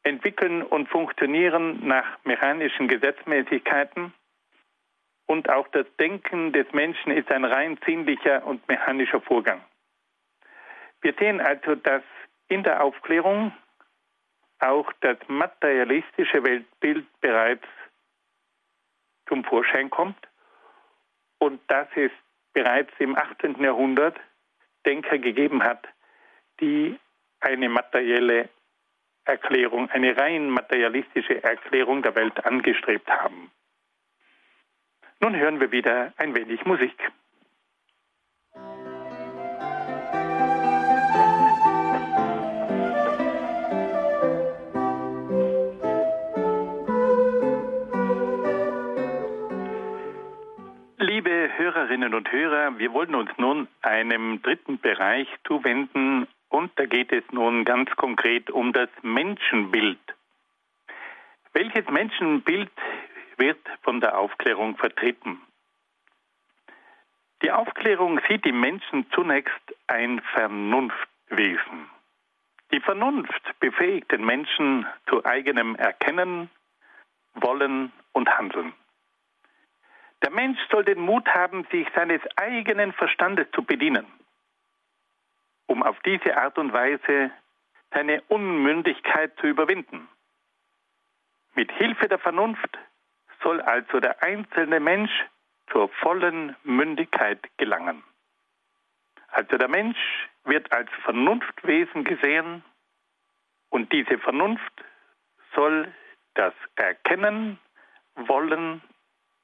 [0.02, 4.12] entwickeln und funktionieren nach mechanischen Gesetzmäßigkeiten
[5.26, 9.60] und auch das Denken des Menschen ist ein rein sinnlicher und mechanischer Vorgang.
[11.00, 12.02] Wir sehen also, dass
[12.48, 13.52] in der Aufklärung
[14.58, 17.66] auch das materialistische Weltbild bereits
[19.28, 20.18] zum Vorschein kommt
[21.38, 22.10] und dass es
[22.52, 23.62] bereits im 18.
[23.62, 24.18] Jahrhundert
[24.84, 25.86] Denker gegeben hat,
[26.60, 26.98] die
[27.40, 28.48] eine materielle
[29.24, 33.50] Erklärung, eine rein materialistische Erklärung der Welt angestrebt haben.
[35.20, 36.94] Nun hören wir wieder ein wenig Musik.
[50.98, 57.10] Liebe Hörerinnen und Hörer, wir wollen uns nun einem dritten Bereich zuwenden und da geht
[57.10, 59.98] es nun ganz konkret um das Menschenbild.
[61.52, 62.70] Welches Menschenbild
[63.38, 65.40] wird von der Aufklärung vertreten?
[67.42, 71.90] Die Aufklärung sieht im Menschen zunächst ein Vernunftwesen.
[72.70, 76.48] Die Vernunft befähigt den Menschen zu eigenem Erkennen,
[77.34, 78.72] Wollen und Handeln.
[80.22, 84.06] Der Mensch soll den Mut haben, sich seines eigenen Verstandes zu bedienen
[85.66, 87.30] um auf diese Art und Weise
[87.92, 90.08] seine Unmündigkeit zu überwinden.
[91.54, 92.78] Mit Hilfe der Vernunft
[93.42, 95.12] soll also der einzelne Mensch
[95.70, 98.02] zur vollen Mündigkeit gelangen.
[99.28, 99.98] Also der Mensch
[100.44, 102.64] wird als Vernunftwesen gesehen
[103.70, 104.84] und diese Vernunft
[105.54, 105.92] soll
[106.34, 107.58] das Erkennen,
[108.16, 108.80] Wollen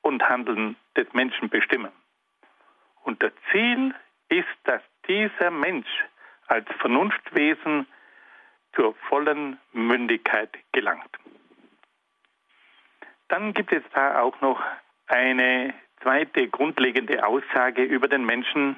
[0.02, 1.90] und Handeln des Menschen bestimmen.
[3.02, 3.94] Und das Ziel
[4.28, 5.88] ist, dass dieser Mensch
[6.46, 7.86] als Vernunftwesen
[8.74, 11.10] zur vollen Mündigkeit gelangt.
[13.28, 14.60] Dann gibt es da auch noch
[15.06, 18.76] eine zweite grundlegende Aussage über den Menschen,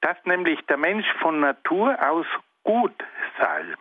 [0.00, 2.26] dass nämlich der Mensch von Natur aus
[2.62, 2.94] gut
[3.38, 3.74] sei.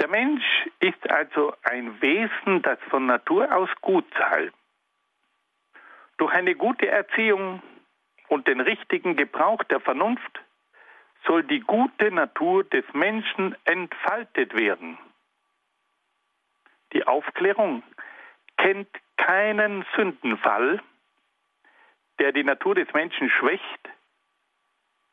[0.00, 0.44] Der Mensch
[0.80, 4.50] ist also ein Wesen, das von Natur aus gut sei.
[6.16, 7.62] Durch eine gute Erziehung
[8.30, 10.40] und den richtigen Gebrauch der Vernunft
[11.26, 14.96] soll die gute Natur des Menschen entfaltet werden.
[16.92, 17.82] Die Aufklärung
[18.56, 20.80] kennt keinen Sündenfall,
[22.20, 23.90] der die Natur des Menschen schwächt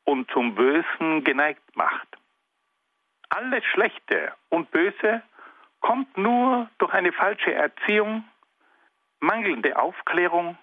[0.03, 2.07] und zum Bösen geneigt macht.
[3.30, 5.24] Alles Schlechte und Böse
[5.82, 8.24] kommt nur durch eine falsche Erziehung,
[9.20, 10.57] mangelnde Aufklärung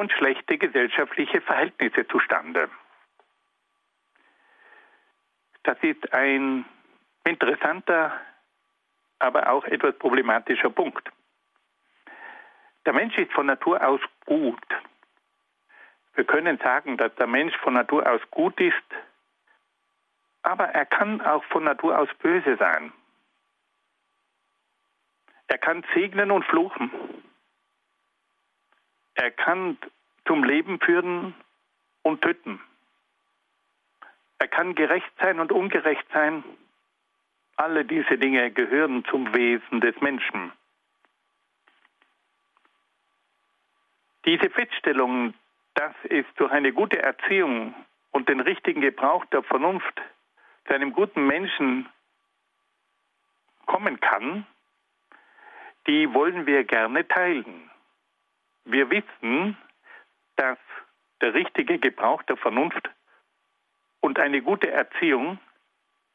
[0.00, 2.70] und schlechte gesellschaftliche Verhältnisse zustande.
[5.62, 6.64] Das ist ein
[7.24, 8.18] interessanter,
[9.18, 11.06] aber auch etwas problematischer Punkt.
[12.86, 14.66] Der Mensch ist von Natur aus gut.
[16.14, 18.88] Wir können sagen, dass der Mensch von Natur aus gut ist,
[20.42, 22.90] aber er kann auch von Natur aus böse sein.
[25.48, 26.90] Er kann segnen und fluchen.
[29.20, 29.76] Er kann
[30.26, 31.34] zum Leben führen
[32.02, 32.58] und töten.
[34.38, 36.42] Er kann gerecht sein und ungerecht sein.
[37.56, 40.52] Alle diese Dinge gehören zum Wesen des Menschen.
[44.24, 45.34] Diese Feststellung,
[45.74, 47.74] dass es durch eine gute Erziehung
[48.12, 50.00] und den richtigen Gebrauch der Vernunft
[50.66, 51.86] zu einem guten Menschen
[53.66, 54.46] kommen kann,
[55.86, 57.69] die wollen wir gerne teilen.
[58.64, 59.56] Wir wissen,
[60.36, 60.58] dass
[61.20, 62.90] der richtige Gebrauch der Vernunft
[64.00, 65.38] und eine gute Erziehung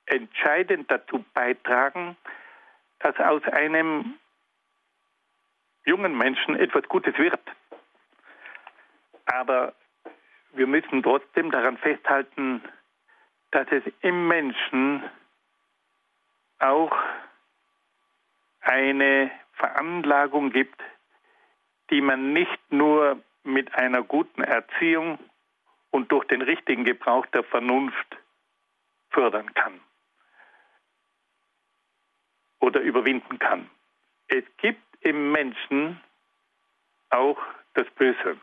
[0.05, 2.15] entscheidend dazu beitragen,
[2.99, 4.15] dass aus einem
[5.85, 7.39] jungen Menschen etwas Gutes wird.
[9.25, 9.73] Aber
[10.53, 12.63] wir müssen trotzdem daran festhalten,
[13.51, 15.03] dass es im Menschen
[16.59, 16.95] auch
[18.61, 20.81] eine Veranlagung gibt,
[21.89, 25.19] die man nicht nur mit einer guten Erziehung
[25.91, 28.17] und durch den richtigen Gebrauch der Vernunft
[29.11, 29.79] fördern kann
[32.59, 33.69] oder überwinden kann.
[34.27, 36.01] Es gibt im Menschen
[37.11, 37.39] auch
[37.75, 38.37] das Böse.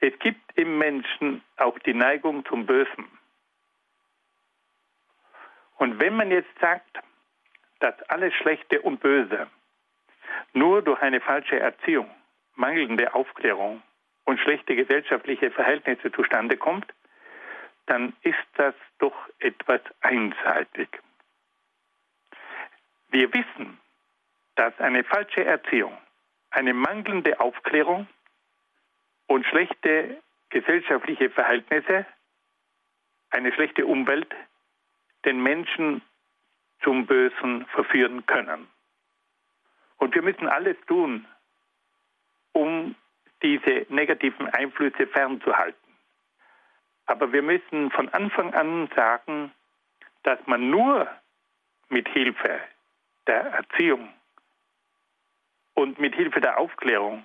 [0.00, 3.06] Es gibt im Menschen auch die Neigung zum Bösen.
[5.76, 6.98] Und wenn man jetzt sagt,
[7.80, 9.46] dass alles Schlechte und Böse
[10.56, 12.10] nur durch eine falsche Erziehung,
[12.54, 13.82] mangelnde Aufklärung
[14.24, 16.86] und schlechte gesellschaftliche Verhältnisse zustande kommt,
[17.84, 20.88] dann ist das doch etwas einseitig.
[23.10, 23.78] Wir wissen,
[24.54, 25.96] dass eine falsche Erziehung,
[26.50, 28.06] eine mangelnde Aufklärung
[29.26, 32.06] und schlechte gesellschaftliche Verhältnisse,
[33.30, 34.34] eine schlechte Umwelt
[35.26, 36.00] den Menschen
[36.82, 38.68] zum Bösen verführen können.
[39.98, 41.26] Und wir müssen alles tun,
[42.52, 42.94] um
[43.42, 45.78] diese negativen Einflüsse fernzuhalten.
[47.06, 49.52] Aber wir müssen von Anfang an sagen,
[50.22, 51.08] dass man nur
[51.88, 52.60] mit Hilfe
[53.26, 54.08] der Erziehung
[55.74, 57.24] und mit Hilfe der Aufklärung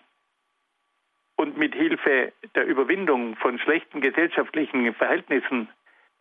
[1.35, 5.69] und mit Hilfe der Überwindung von schlechten gesellschaftlichen Verhältnissen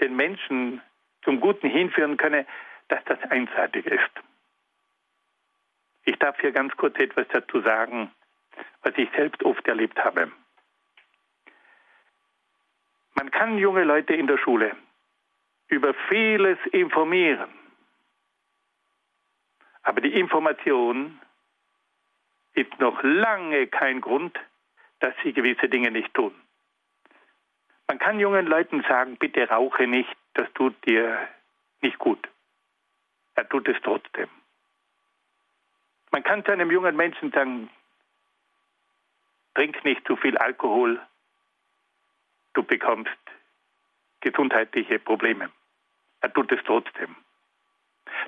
[0.01, 0.81] den Menschen
[1.23, 2.47] zum Guten hinführen könne,
[2.89, 4.30] dass das einseitig ist.
[6.05, 8.11] Ich darf hier ganz kurz etwas dazu sagen,
[8.83, 10.31] was ich selbst oft erlebt habe.
[13.15, 14.75] Man kann junge Leute in der Schule
[15.69, 17.51] über vieles informieren,
[19.83, 21.21] aber die Information
[22.55, 24.39] ist noch lange kein Grund,
[25.01, 26.35] dass sie gewisse Dinge nicht tun.
[27.89, 31.29] Man kann jungen Leuten sagen, bitte rauche nicht, das tut dir
[31.81, 32.29] nicht gut.
[33.35, 34.29] Er tut es trotzdem.
[36.11, 37.71] Man kann zu einem jungen Menschen sagen,
[39.55, 41.01] trink nicht zu viel Alkohol,
[42.55, 43.11] du bekommst
[44.21, 45.51] gesundheitliche Probleme.
[46.21, 47.15] Er tut es trotzdem.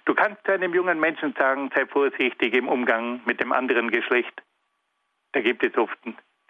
[0.04, 4.42] Du kannst zu einem jungen Menschen sagen, sei vorsichtig im Umgang mit dem anderen Geschlecht.
[5.32, 5.98] Da gibt es oft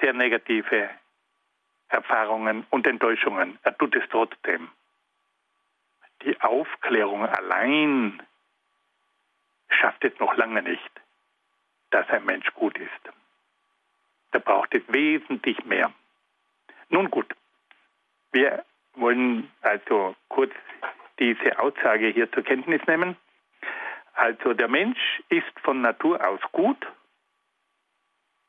[0.00, 0.90] sehr negative
[1.88, 3.58] Erfahrungen und Enttäuschungen.
[3.62, 4.70] Er tut es trotzdem.
[6.22, 8.22] Die Aufklärung allein
[9.68, 10.90] schafft es noch lange nicht,
[11.92, 13.14] dass ein Mensch gut ist.
[14.32, 15.92] Da braucht es wesentlich mehr.
[16.88, 17.32] Nun gut,
[18.32, 18.64] wir
[18.94, 20.52] wollen also kurz
[21.18, 23.16] diese Aussage hier zur Kenntnis nehmen.
[24.14, 26.86] Also der Mensch ist von Natur aus gut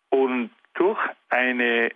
[0.10, 1.92] und durch eine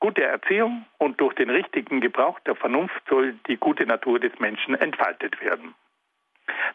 [0.00, 4.74] gute Erziehung und durch den richtigen Gebrauch der Vernunft soll die gute Natur des Menschen
[4.74, 5.74] entfaltet werden.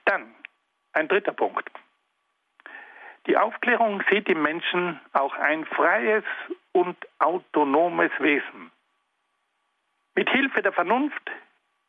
[0.05, 0.33] Dann
[0.93, 1.69] ein dritter Punkt.
[3.27, 6.23] Die Aufklärung sieht im Menschen auch ein freies
[6.71, 8.71] und autonomes Wesen.
[10.15, 11.31] Mit Hilfe der Vernunft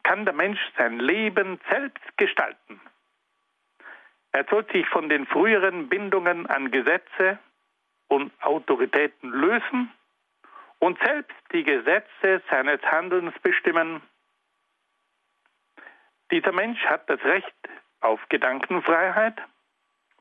[0.02, 2.80] kann der Mensch sein Leben selbst gestalten.
[4.32, 7.38] Er soll sich von den früheren Bindungen an Gesetze
[8.08, 9.90] und Autoritäten lösen
[10.78, 14.02] und selbst die Gesetze seines Handelns bestimmen.
[16.30, 17.54] Dieser Mensch hat das Recht
[18.00, 19.36] auf Gedankenfreiheit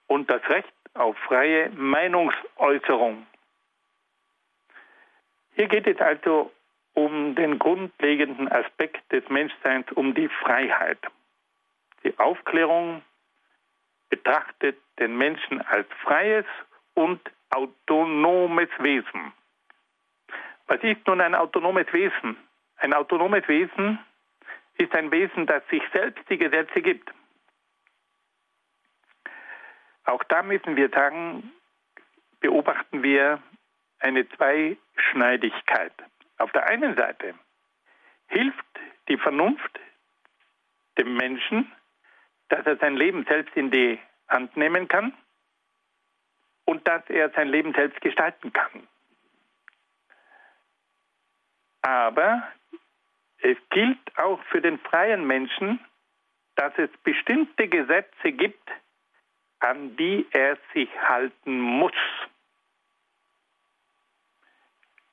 [0.08, 3.26] und das Recht auf freie Meinungsäußerung.
[5.56, 6.52] Hier geht es also
[6.94, 11.00] um den grundlegenden Aspekt des Menschseins, um die Freiheit.
[12.04, 13.02] Die Aufklärung
[14.10, 16.46] betrachtet den Menschen als freies
[16.94, 19.34] und autonomes Wesen.
[20.68, 22.38] Was ist nun ein autonomes Wesen?
[22.78, 24.00] Ein autonomes Wesen
[24.78, 27.12] ist ein Wesen, das sich selbst die Gesetze gibt.
[30.10, 31.52] Auch da müssen wir sagen,
[32.40, 33.44] beobachten wir
[34.00, 35.94] eine Zweischneidigkeit.
[36.40, 37.36] Auf der einen Seite
[38.28, 38.66] hilft
[39.08, 39.80] die Vernunft
[40.98, 41.72] dem Menschen,
[42.48, 45.16] dass er sein Leben selbst in die Hand nehmen kann
[46.66, 48.88] und dass er sein Leben selbst gestalten kann.
[51.84, 52.48] Aber
[53.38, 55.80] es gilt auch für den freien Menschen,
[56.56, 58.72] dass es bestimmte Gesetze gibt,
[59.60, 61.94] an die er sich halten muss.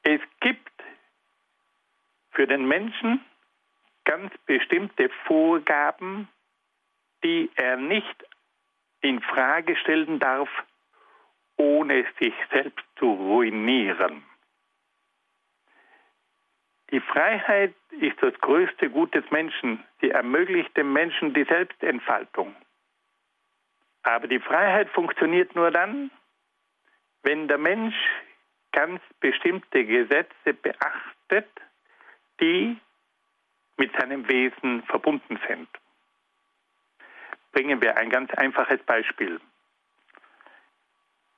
[0.02, 0.72] Es gibt
[2.30, 3.24] für den Menschen
[4.04, 6.28] ganz bestimmte Vorgaben,
[7.24, 8.24] die er nicht
[9.00, 10.48] in Frage stellen darf,
[11.56, 14.22] ohne sich selbst zu ruinieren.
[16.90, 19.82] Die Freiheit ist das größte Gut des Menschen.
[20.00, 22.54] Sie ermöglicht dem Menschen die Selbstentfaltung.
[24.06, 26.12] Aber die Freiheit funktioniert nur dann,
[27.24, 27.96] wenn der Mensch
[28.70, 31.48] ganz bestimmte Gesetze beachtet,
[32.40, 32.78] die
[33.76, 35.68] mit seinem Wesen verbunden sind.
[37.50, 39.40] Bringen wir ein ganz einfaches Beispiel.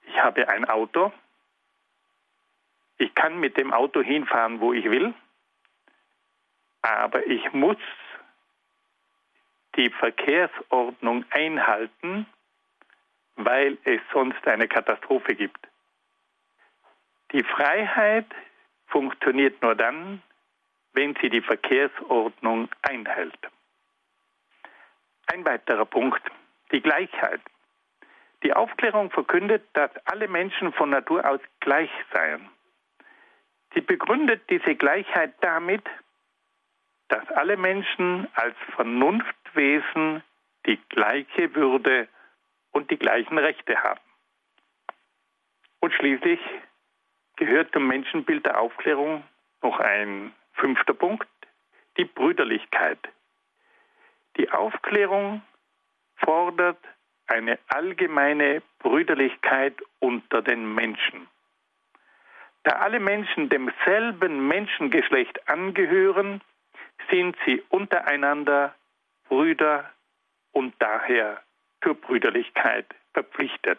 [0.03, 1.11] Ich habe ein Auto.
[2.99, 5.15] Ich kann mit dem Auto hinfahren, wo ich will,
[6.83, 7.79] aber ich muss
[9.77, 12.27] die Verkehrsordnung einhalten,
[13.39, 15.69] weil es sonst eine Katastrophe gibt.
[17.33, 18.27] Die Freiheit
[18.89, 20.23] funktioniert nur dann,
[20.93, 23.39] wenn sie die Verkehrsordnung einhält.
[25.27, 26.23] Ein weiterer Punkt,
[26.73, 27.41] die Gleichheit.
[28.43, 32.49] Die Aufklärung verkündet, dass alle Menschen von Natur aus gleich seien.
[33.75, 35.85] Sie begründet diese Gleichheit damit,
[37.09, 40.25] dass alle Menschen als Vernunftwesen
[40.67, 42.09] die gleiche Würde
[42.79, 44.01] und die gleichen Rechte haben.
[45.81, 46.39] Und schließlich
[47.35, 49.25] gehört zum Menschenbild der Aufklärung
[49.63, 51.29] noch ein fünfter Punkt,
[51.97, 53.01] die Brüderlichkeit.
[54.37, 55.43] Die Aufklärung
[56.17, 56.79] fordert
[57.27, 61.27] eine allgemeine Brüderlichkeit unter den Menschen.
[62.63, 66.41] Da alle Menschen demselben Menschengeschlecht angehören,
[67.11, 68.73] sind sie untereinander
[69.29, 69.91] Brüder
[70.53, 71.43] und daher
[71.83, 73.79] zur Brüderlichkeit verpflichtet.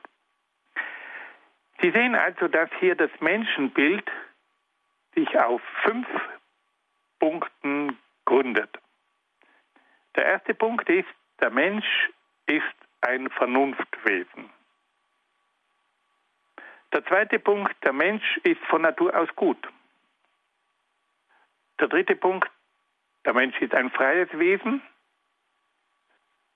[1.81, 4.09] Sie sehen also, dass hier das Menschenbild
[5.15, 6.07] sich auf fünf
[7.19, 8.77] Punkten gründet.
[10.15, 11.07] Der erste Punkt ist,
[11.39, 12.09] der Mensch
[12.47, 12.63] ist
[13.01, 14.49] ein Vernunftwesen.
[16.91, 19.57] Der zweite Punkt, der Mensch ist von Natur aus gut.
[21.79, 22.49] Der dritte Punkt,
[23.25, 24.81] der Mensch ist ein freies Wesen.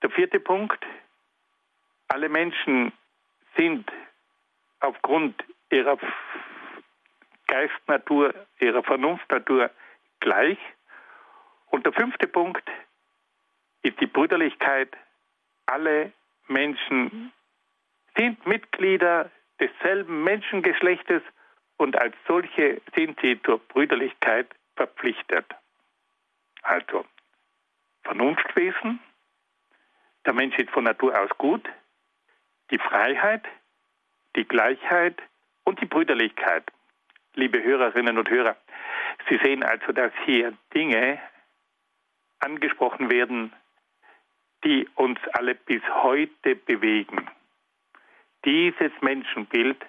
[0.02, 0.84] Der vierte Punkt,
[2.08, 2.92] alle Menschen
[3.56, 3.90] sind
[4.80, 5.98] aufgrund ihrer
[7.46, 9.70] Geistnatur, ihrer Vernunftnatur
[10.20, 10.58] gleich.
[11.66, 12.68] Und der fünfte Punkt
[13.82, 14.96] ist die Brüderlichkeit.
[15.66, 16.12] Alle
[16.48, 17.32] Menschen
[18.16, 19.30] sind Mitglieder
[19.60, 21.22] desselben Menschengeschlechtes
[21.76, 25.46] und als solche sind sie zur Brüderlichkeit verpflichtet.
[26.62, 27.04] Also
[28.04, 29.00] Vernunftwesen,
[30.26, 31.68] der Mensch ist von Natur aus gut,
[32.70, 33.44] die Freiheit,
[34.36, 35.20] die Gleichheit
[35.64, 36.64] und die Brüderlichkeit.
[37.34, 38.56] Liebe Hörerinnen und Hörer,
[39.28, 41.20] Sie sehen also, dass hier Dinge
[42.40, 43.52] angesprochen werden,
[44.64, 47.28] die uns alle bis heute bewegen.
[48.44, 49.84] Dieses Menschenbild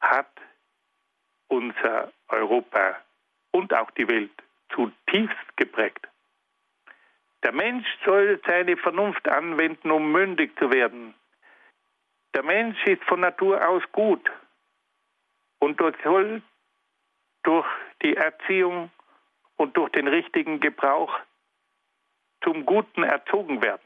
[0.00, 0.30] hat
[1.48, 2.96] unser Europa
[3.50, 4.30] und auch die Welt
[4.74, 6.06] zutiefst geprägt.
[7.42, 11.14] Der Mensch soll seine Vernunft anwenden, um mündig zu werden.
[12.34, 14.30] Der Mensch ist von Natur aus gut
[15.58, 16.42] und soll
[17.42, 17.66] durch
[18.02, 18.90] die Erziehung
[19.56, 21.18] und durch den richtigen Gebrauch
[22.42, 23.82] zum Guten erzogen werden.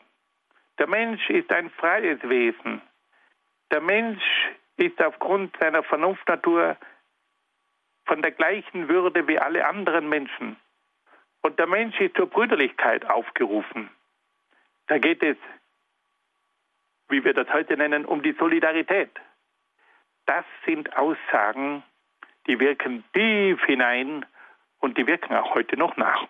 [0.78, 2.80] Der Mensch ist ein freies Wesen.
[3.70, 4.22] Der Mensch
[4.76, 6.76] ist aufgrund seiner Vernunftnatur
[8.06, 10.56] von der gleichen Würde wie alle anderen Menschen.
[11.42, 13.90] Und der Mensch ist zur Brüderlichkeit aufgerufen.
[14.86, 15.36] Da geht es,
[17.08, 19.10] wie wir das heute nennen, um die Solidarität.
[20.26, 21.82] Das sind Aussagen,
[22.46, 24.24] die wirken tief hinein
[24.80, 26.26] und die wirken auch heute noch nach.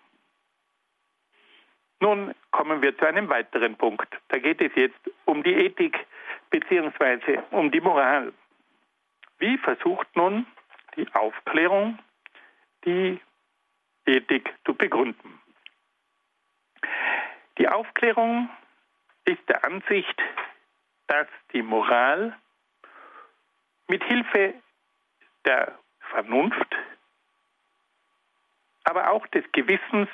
[2.01, 4.09] Nun kommen wir zu einem weiteren Punkt.
[4.29, 6.07] Da geht es jetzt um die Ethik
[6.51, 7.41] bzw.
[7.51, 8.33] um die Moral.
[9.39, 10.47] Wie versucht nun
[10.97, 11.99] die Aufklärung
[12.85, 13.21] die
[14.07, 15.41] Ethik zu begründen?
[17.59, 18.51] Die Aufklärung
[19.25, 20.23] ist der Ansicht,
[21.15, 22.37] dass die Moral
[23.87, 24.55] mit Hilfe
[25.45, 25.79] der
[26.11, 26.75] Vernunft,
[28.83, 30.09] aber auch des Gewissens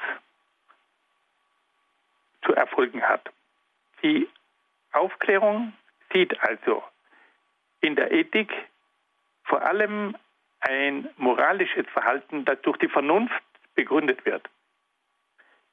[2.44, 3.30] zu erfolgen hat.
[4.03, 4.28] Die
[4.92, 5.72] Aufklärung
[6.12, 6.82] sieht also
[7.80, 8.53] in der Ethik
[9.44, 10.14] vor allem
[10.61, 13.42] ein moralisches Verhalten, das durch die Vernunft
[13.74, 14.46] begründet wird.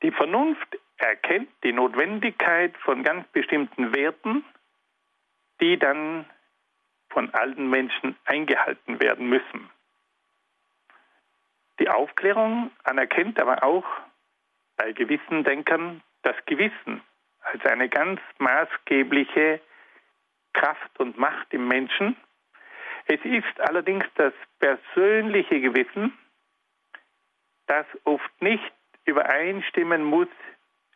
[0.04, 4.46] Die Vernunft erkennt die Notwendigkeit von ganz bestimmten Werten,
[5.62, 6.26] die dann
[7.10, 9.70] von allen Menschen eingehalten werden müssen.
[11.80, 13.86] Die Aufklärung anerkennt aber auch
[14.76, 17.02] bei gewissen Denkern das Gewissen
[17.42, 19.62] als eine ganz maßgebliche
[20.54, 22.18] Kraft und Macht im Menschen.
[23.06, 26.18] Es ist allerdings das persönliche Gewissen,
[27.68, 28.74] das oft nicht
[29.06, 30.28] übereinstimmen muss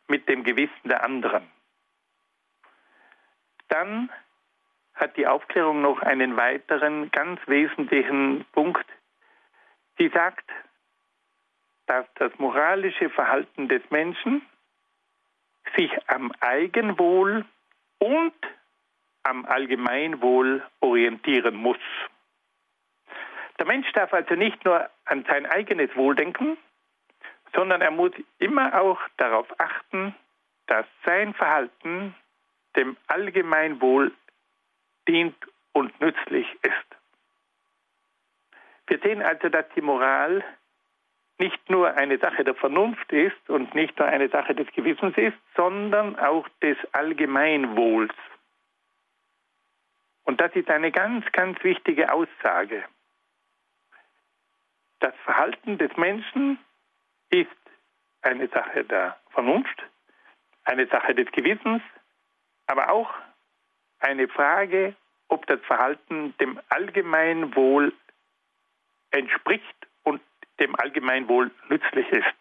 [0.07, 1.49] mit dem Gewissen der anderen.
[3.69, 4.09] Dann
[5.01, 8.85] hat die Aufklärung noch einen weiteren ganz wesentlichen Punkt.
[9.97, 10.47] Sie sagt,
[11.87, 14.43] dass das moralische Verhalten des Menschen
[15.75, 17.45] sich am Eigenwohl
[17.97, 18.33] und
[19.23, 21.79] am Allgemeinwohl orientieren muss.
[23.57, 26.57] Der Mensch darf also nicht nur an sein eigenes Wohl denken,
[27.55, 30.15] sondern er muss immer auch darauf achten,
[30.67, 32.15] dass sein Verhalten
[32.75, 34.13] dem Allgemeinwohl
[35.07, 35.35] dient
[35.73, 37.01] und nützlich ist.
[38.87, 40.43] Wir sehen also, dass die Moral
[41.37, 45.37] nicht nur eine Sache der Vernunft ist und nicht nur eine Sache des Gewissens ist,
[45.55, 48.13] sondern auch des Allgemeinwohls.
[50.23, 52.83] Und das ist eine ganz, ganz wichtige Aussage.
[54.99, 56.59] Das Verhalten des Menschen
[57.31, 57.49] ist
[58.21, 59.83] eine Sache der Vernunft,
[60.65, 61.81] eine Sache des Gewissens,
[62.67, 63.11] aber auch
[64.01, 64.95] eine Frage,
[65.27, 67.93] ob das Verhalten dem Allgemeinwohl
[69.11, 70.21] entspricht und
[70.59, 72.35] dem Allgemeinwohl nützlich ist.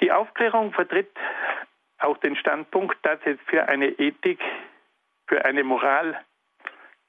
[0.00, 1.10] Die Aufklärung vertritt
[1.98, 4.40] auch den Standpunkt, dass es für eine Ethik,
[5.26, 6.18] für eine Moral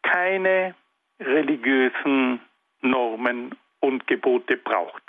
[0.03, 0.75] keine
[1.19, 2.41] religiösen
[2.81, 5.03] Normen und Gebote braucht.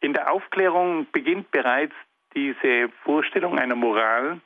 [0.00, 1.94] In der Aufklärung beginnt bereits
[2.34, 4.40] diese Vorstellung einer Moral,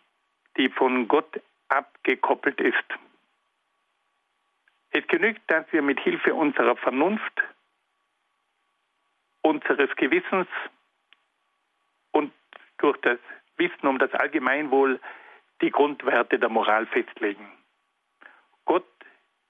[0.57, 2.85] die von Gott abgekoppelt ist.
[4.91, 7.43] Es genügt, dass wir mit Hilfe unserer Vernunft,
[9.41, 10.49] unseres Gewissens
[12.11, 12.33] und
[12.79, 13.19] durch das
[13.57, 15.01] Wissen um das Allgemeinwohl
[15.63, 17.51] die Grundwerte der Moral festlegen.
[18.65, 18.87] Gott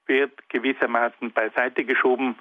[0.05, 2.37] wird gewissermaßen beiseite geschoben.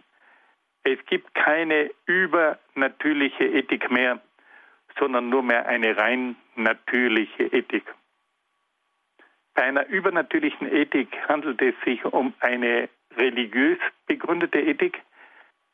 [0.85, 4.21] Es gibt keine übernatürliche Ethik mehr,
[4.99, 7.85] sondern nur mehr eine rein natürliche Ethik.
[9.55, 15.03] Bei einer übernatürlichen Ethik handelt es sich um eine religiös begründete Ethik.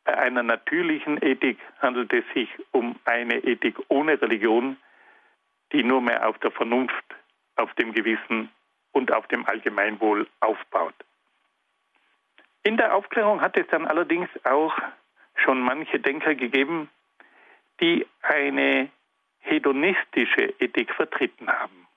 [0.04, 4.76] Bei einer natürlichen Ethik handelt es sich um eine Ethik ohne Religion,
[5.72, 7.04] die nur mehr auf der Vernunft,
[7.56, 8.50] auf dem Gewissen
[8.92, 10.94] und auf dem Allgemeinwohl aufbaut.
[12.64, 14.76] In der Aufklärung hat es dann allerdings auch
[15.36, 16.90] schon manche Denker gegeben,
[17.80, 18.90] die eine
[19.40, 21.87] hedonistische Ethik vertreten haben.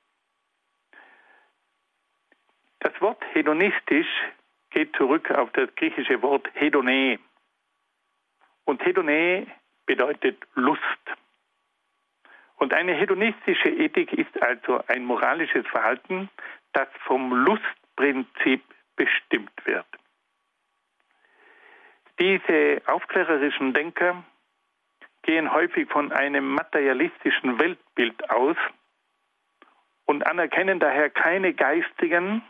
[2.81, 4.07] Das Wort hedonistisch
[4.71, 7.19] geht zurück auf das griechische Wort hedone.
[8.65, 9.45] Und hedone
[9.85, 10.81] bedeutet Lust.
[12.55, 16.29] Und eine hedonistische Ethik ist also ein moralisches Verhalten,
[16.73, 18.63] das vom Lustprinzip
[18.95, 19.85] bestimmt wird.
[22.19, 24.23] Diese aufklärerischen Denker
[25.21, 28.57] gehen häufig von einem materialistischen Weltbild aus
[30.05, 32.41] und anerkennen daher keine geistigen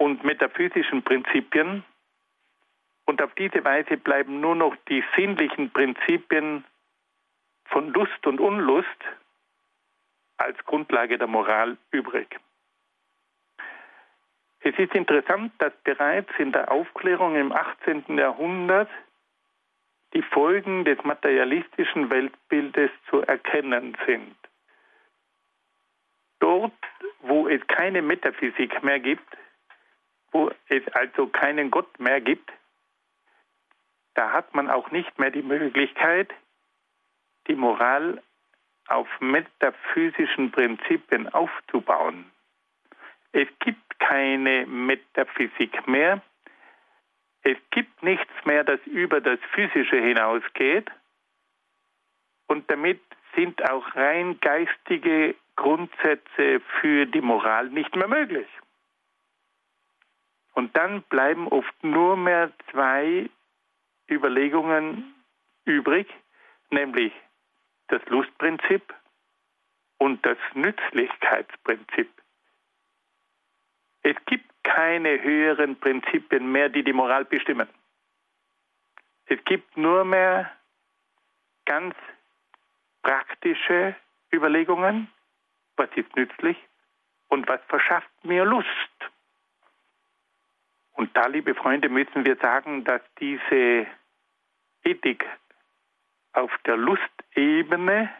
[0.00, 1.84] und metaphysischen Prinzipien.
[3.04, 6.64] Und auf diese Weise bleiben nur noch die sinnlichen Prinzipien
[7.66, 8.88] von Lust und Unlust
[10.38, 12.40] als Grundlage der Moral übrig.
[14.60, 18.16] Es ist interessant, dass bereits in der Aufklärung im 18.
[18.16, 18.88] Jahrhundert
[20.14, 24.34] die Folgen des materialistischen Weltbildes zu erkennen sind.
[26.38, 26.72] Dort,
[27.20, 29.36] wo es keine Metaphysik mehr gibt,
[30.32, 32.50] wo es also keinen Gott mehr gibt,
[34.14, 36.32] da hat man auch nicht mehr die Möglichkeit,
[37.46, 38.22] die Moral
[38.88, 42.30] auf metaphysischen Prinzipien aufzubauen.
[43.32, 46.20] Es gibt keine Metaphysik mehr.
[47.42, 50.90] Es gibt nichts mehr, das über das Physische hinausgeht.
[52.48, 53.00] Und damit
[53.36, 58.48] sind auch rein geistige Grundsätze für die Moral nicht mehr möglich.
[60.54, 63.30] Und dann bleiben oft nur mehr zwei
[64.10, 65.14] Überlegungen
[65.64, 66.08] übrig,
[66.70, 67.12] nämlich
[67.88, 68.94] das Lustprinzip
[69.98, 72.10] und das Nützlichkeitsprinzip.
[74.02, 77.68] Es gibt keine höheren Prinzipien mehr, die die Moral bestimmen.
[79.26, 80.50] Es gibt nur mehr
[81.66, 81.94] ganz
[83.02, 83.94] praktische
[84.32, 85.08] Überlegungen,
[85.76, 86.56] was ist nützlich
[87.28, 88.68] und was verschafft mir Lust.
[91.00, 93.86] Und da, liebe Freunde, müssen wir sagen, dass diese
[94.84, 95.24] Ethik
[96.34, 98.10] auf der Lustebene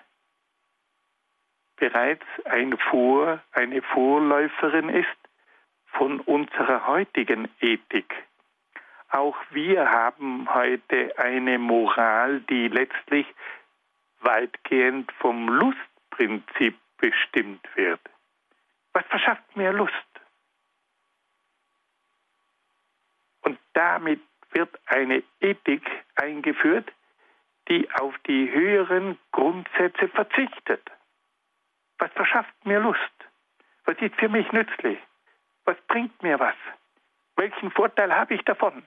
[1.76, 5.18] bereits ein Vor, eine Vorläuferin ist
[5.88, 8.14] von unserer heutigen Ethik.
[9.10, 13.26] Auch wir haben heute eine Moral, die letztlich
[14.20, 18.00] weitgehend vom Lustprinzip bestimmt wird.
[18.94, 20.09] Was verschafft mir Lust?
[23.50, 24.20] Und damit
[24.52, 25.82] wird eine Ethik
[26.14, 26.88] eingeführt,
[27.68, 30.88] die auf die höheren Grundsätze verzichtet.
[31.98, 33.00] Was verschafft mir Lust?
[33.86, 35.00] Was ist für mich nützlich?
[35.64, 36.54] Was bringt mir was?
[37.34, 38.86] Welchen Vorteil habe ich davon?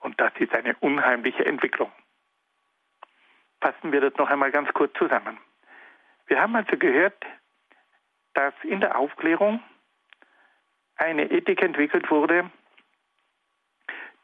[0.00, 1.92] Und das ist eine unheimliche Entwicklung.
[3.60, 5.38] Fassen wir das noch einmal ganz kurz zusammen.
[6.26, 7.24] Wir haben also gehört,
[8.34, 9.62] dass in der Aufklärung
[10.96, 12.50] eine Ethik entwickelt wurde,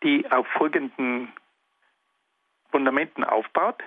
[0.02, 1.32] die auf folgenden
[2.70, 3.82] Fundamenten aufbaut.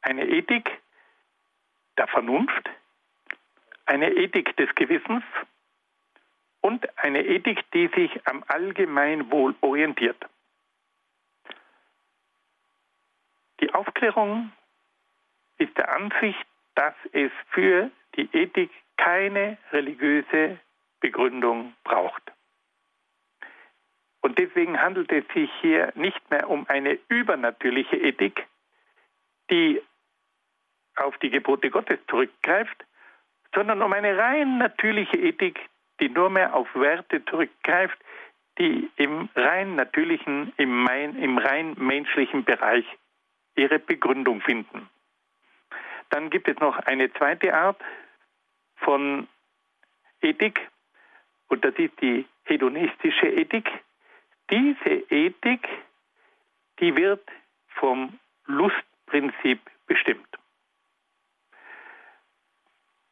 [0.00, 0.70] Eine Ethik
[1.96, 2.70] der Vernunft,
[3.86, 5.24] eine Ethik des Gewissens
[6.60, 10.16] und eine Ethik, die sich am Allgemeinwohl orientiert.
[13.60, 14.52] Die Aufklärung
[15.58, 20.58] ist der Ansicht, dass es für die Ethik keine religiöse
[21.02, 22.22] Begründung braucht.
[24.22, 28.46] Und deswegen handelt es sich hier nicht mehr um eine übernatürliche Ethik,
[29.50, 29.82] die
[30.96, 32.84] auf die Gebote Gottes zurückgreift,
[33.54, 35.60] sondern um eine rein natürliche Ethik,
[36.00, 37.98] die nur mehr auf Werte zurückgreift,
[38.58, 42.86] die im rein natürlichen, im, im rein menschlichen Bereich
[43.56, 44.88] ihre Begründung finden.
[46.10, 47.80] Dann gibt es noch eine zweite Art
[48.76, 49.26] von
[50.20, 50.68] Ethik,
[51.52, 53.68] und das ist die hedonistische Ethik.
[54.50, 55.68] Diese Ethik,
[56.80, 57.22] die wird
[57.74, 60.26] vom Lustprinzip bestimmt.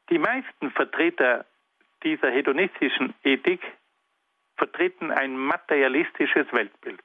[0.08, 1.44] Die meisten Vertreter
[2.02, 3.60] dieser hedonistischen Ethik
[4.56, 7.02] vertreten ein materialistisches Weltbild.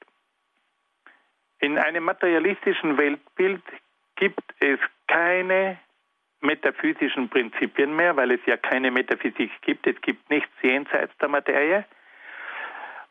[1.60, 3.62] In einem materialistischen Weltbild
[4.16, 5.80] gibt es keine
[6.42, 9.88] metaphysischen Prinzipien mehr, weil es ja keine Metaphysik gibt.
[9.88, 11.86] Es gibt nichts jenseits der Materie.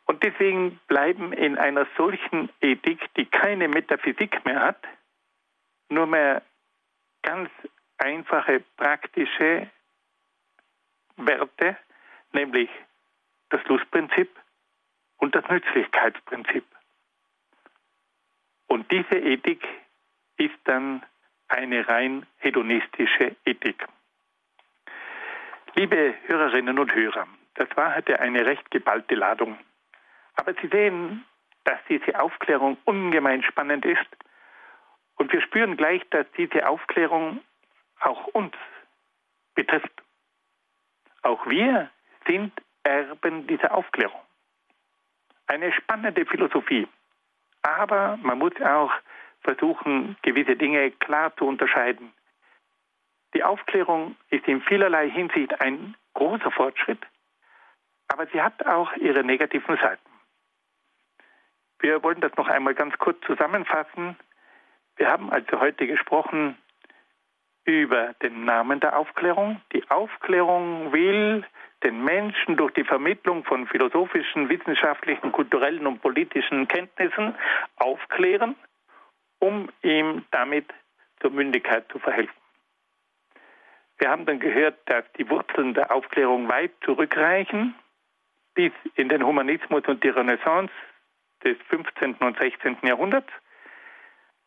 [0.07, 4.83] Und deswegen bleiben in einer solchen Ethik, die keine Metaphysik mehr hat,
[5.89, 6.43] nur mehr
[7.23, 7.49] ganz
[7.99, 9.71] einfache praktische
[11.17, 11.77] Werte,
[12.33, 12.69] nämlich
[13.49, 14.29] das Lustprinzip
[15.19, 16.65] und das Nützlichkeitsprinzip.
[18.67, 19.67] Und diese Ethik
[20.37, 21.03] ist dann
[21.49, 23.87] eine rein hedonistische Ethik.
[25.75, 29.59] Liebe Hörerinnen und Hörer, das war heute eine recht geballte Ladung.
[30.37, 31.25] Aber Sie sehen,
[31.65, 34.07] dass diese Aufklärung ungemein spannend ist.
[35.17, 37.41] Und wir spüren gleich, dass diese Aufklärung
[38.01, 38.55] auch uns
[39.55, 40.03] betrifft.
[41.23, 41.91] Auch wir
[42.27, 44.21] sind Erben dieser Aufklärung.
[45.47, 46.87] Eine spannende Philosophie.
[47.63, 48.93] Aber man muss auch
[49.45, 52.13] versuchen, gewisse Dinge klar zu unterscheiden.
[53.35, 57.01] Die Aufklärung ist in vielerlei Hinsicht ein großer Fortschritt,
[58.09, 60.11] aber sie hat auch ihre negativen Seiten.
[61.81, 64.17] Wir wollen das noch einmal ganz kurz zusammenfassen.
[64.97, 66.57] Wir haben also heute gesprochen
[67.65, 69.61] über den Namen der Aufklärung.
[69.73, 71.45] Die Aufklärung will
[71.83, 77.35] den Menschen durch die Vermittlung von philosophischen, wissenschaftlichen, kulturellen und politischen Kenntnissen
[77.77, 78.55] aufklären,
[79.45, 80.73] um ihm damit
[81.21, 82.35] zur Mündigkeit zu verhelfen.
[83.99, 87.75] Wir haben dann gehört, dass die Wurzeln der Aufklärung weit zurückreichen,
[88.55, 90.73] bis in den Humanismus und die Renaissance
[91.45, 92.15] des 15.
[92.15, 92.79] und 16.
[92.83, 93.31] Jahrhunderts.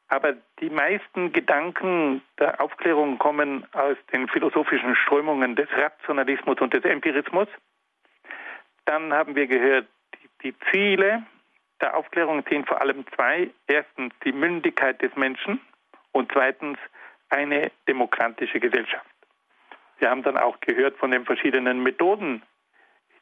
[0.07, 6.83] Aber die meisten Gedanken der Aufklärung kommen aus den philosophischen Strömungen des Rationalismus und des
[6.85, 7.47] Empirismus.
[8.85, 9.87] Dann haben wir gehört,
[10.43, 11.23] die, Ziele
[11.81, 13.49] der Aufklärung sind vor allem zwei.
[13.67, 15.59] Erstens die Mündigkeit des Menschen
[16.11, 16.77] und zweitens
[17.29, 19.05] eine demokratische Gesellschaft.
[19.99, 22.43] Wir haben dann auch gehört von den verschiedenen Methoden,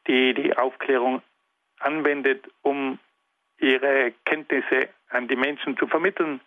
[0.08, 1.22] die die Aufklärung
[1.80, 3.00] anwendet, um
[3.58, 6.42] ihre Kenntnisse an die Menschen zu vermitteln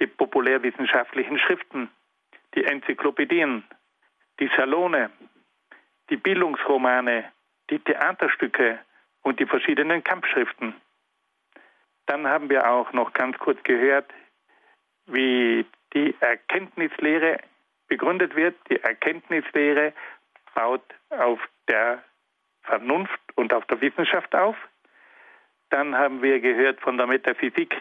[0.00, 1.90] die populärwissenschaftlichen Schriften,
[2.54, 3.64] die Enzyklopädien,
[4.40, 5.10] die Salone,
[6.10, 7.32] die Bildungsromane,
[7.70, 8.78] die Theaterstücke
[9.22, 10.74] und die verschiedenen Kampfschriften.
[12.08, 14.10] Dann haben wir auch noch ganz kurz gehört,
[15.06, 17.38] wie die Erkenntnislehre
[17.86, 18.56] begründet wird.
[18.70, 19.92] Die Erkenntnislehre
[20.54, 21.38] baut auf
[21.68, 22.02] der
[22.62, 24.56] Vernunft und auf der Wissenschaft auf.
[25.68, 27.76] Dann haben wir gehört von der Metaphysik,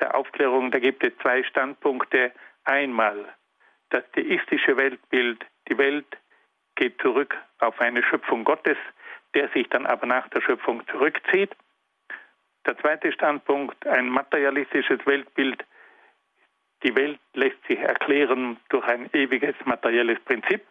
[0.00, 2.32] der Aufklärung, da gibt es zwei Standpunkte.
[2.64, 3.34] Einmal
[3.88, 6.18] das theistische Weltbild, die Welt
[6.74, 8.76] geht zurück auf eine Schöpfung Gottes,
[9.34, 11.56] der sich dann aber nach der Schöpfung zurückzieht.
[12.66, 15.64] Der zweite Standpunkt, ein materialistisches Weltbild,
[16.82, 20.62] die Welt lässt sich erklären durch ein ewiges materielles Prinzip.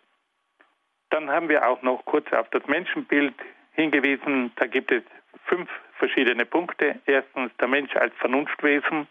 [1.09, 3.35] Dann haben wir auch noch kurz auf das Menschenbild
[3.73, 4.51] hingewiesen.
[4.55, 5.03] Da gibt es
[5.45, 6.99] fünf verschiedene Punkte.
[7.05, 9.07] Erstens der Mensch als Vernunftwesen.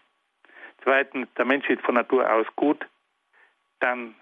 [0.83, 2.85] Zweitens, der Mensch ist von Natur aus gut.
[3.79, 4.15] Dann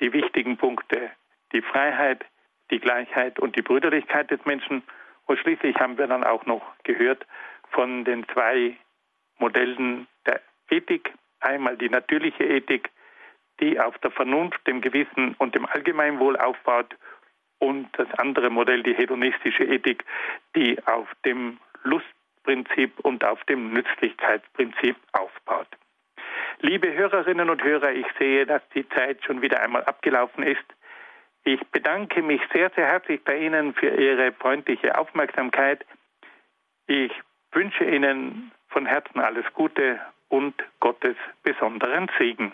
[0.00, 1.10] die wichtigen Punkte,
[1.52, 2.24] die Freiheit,
[2.70, 4.82] die Gleichheit und die Brüderlichkeit des Menschen.
[5.28, 7.24] Und schließlich haben wir dann auch noch gehört
[7.70, 8.76] von den zwei
[9.38, 11.12] Modellen der Ethik.
[11.40, 12.90] Einmal die natürliche Ethik,
[13.60, 16.96] die auf der Vernunft, dem Gewissen und dem Allgemeinwohl aufbaut.
[17.58, 20.04] Und das andere Modell, die hedonistische Ethik,
[20.56, 22.06] die auf dem Lust
[22.48, 25.68] Prinzip und auf dem Nützlichkeitsprinzip aufbaut.
[26.60, 30.64] Liebe Hörerinnen und Hörer, ich sehe, dass die Zeit schon wieder einmal abgelaufen ist.
[31.44, 35.84] Ich bedanke mich sehr, sehr herzlich bei Ihnen für Ihre freundliche Aufmerksamkeit.
[36.86, 37.12] Ich
[37.52, 42.52] wünsche Ihnen von Herzen alles Gute und Gottes besonderen Segen.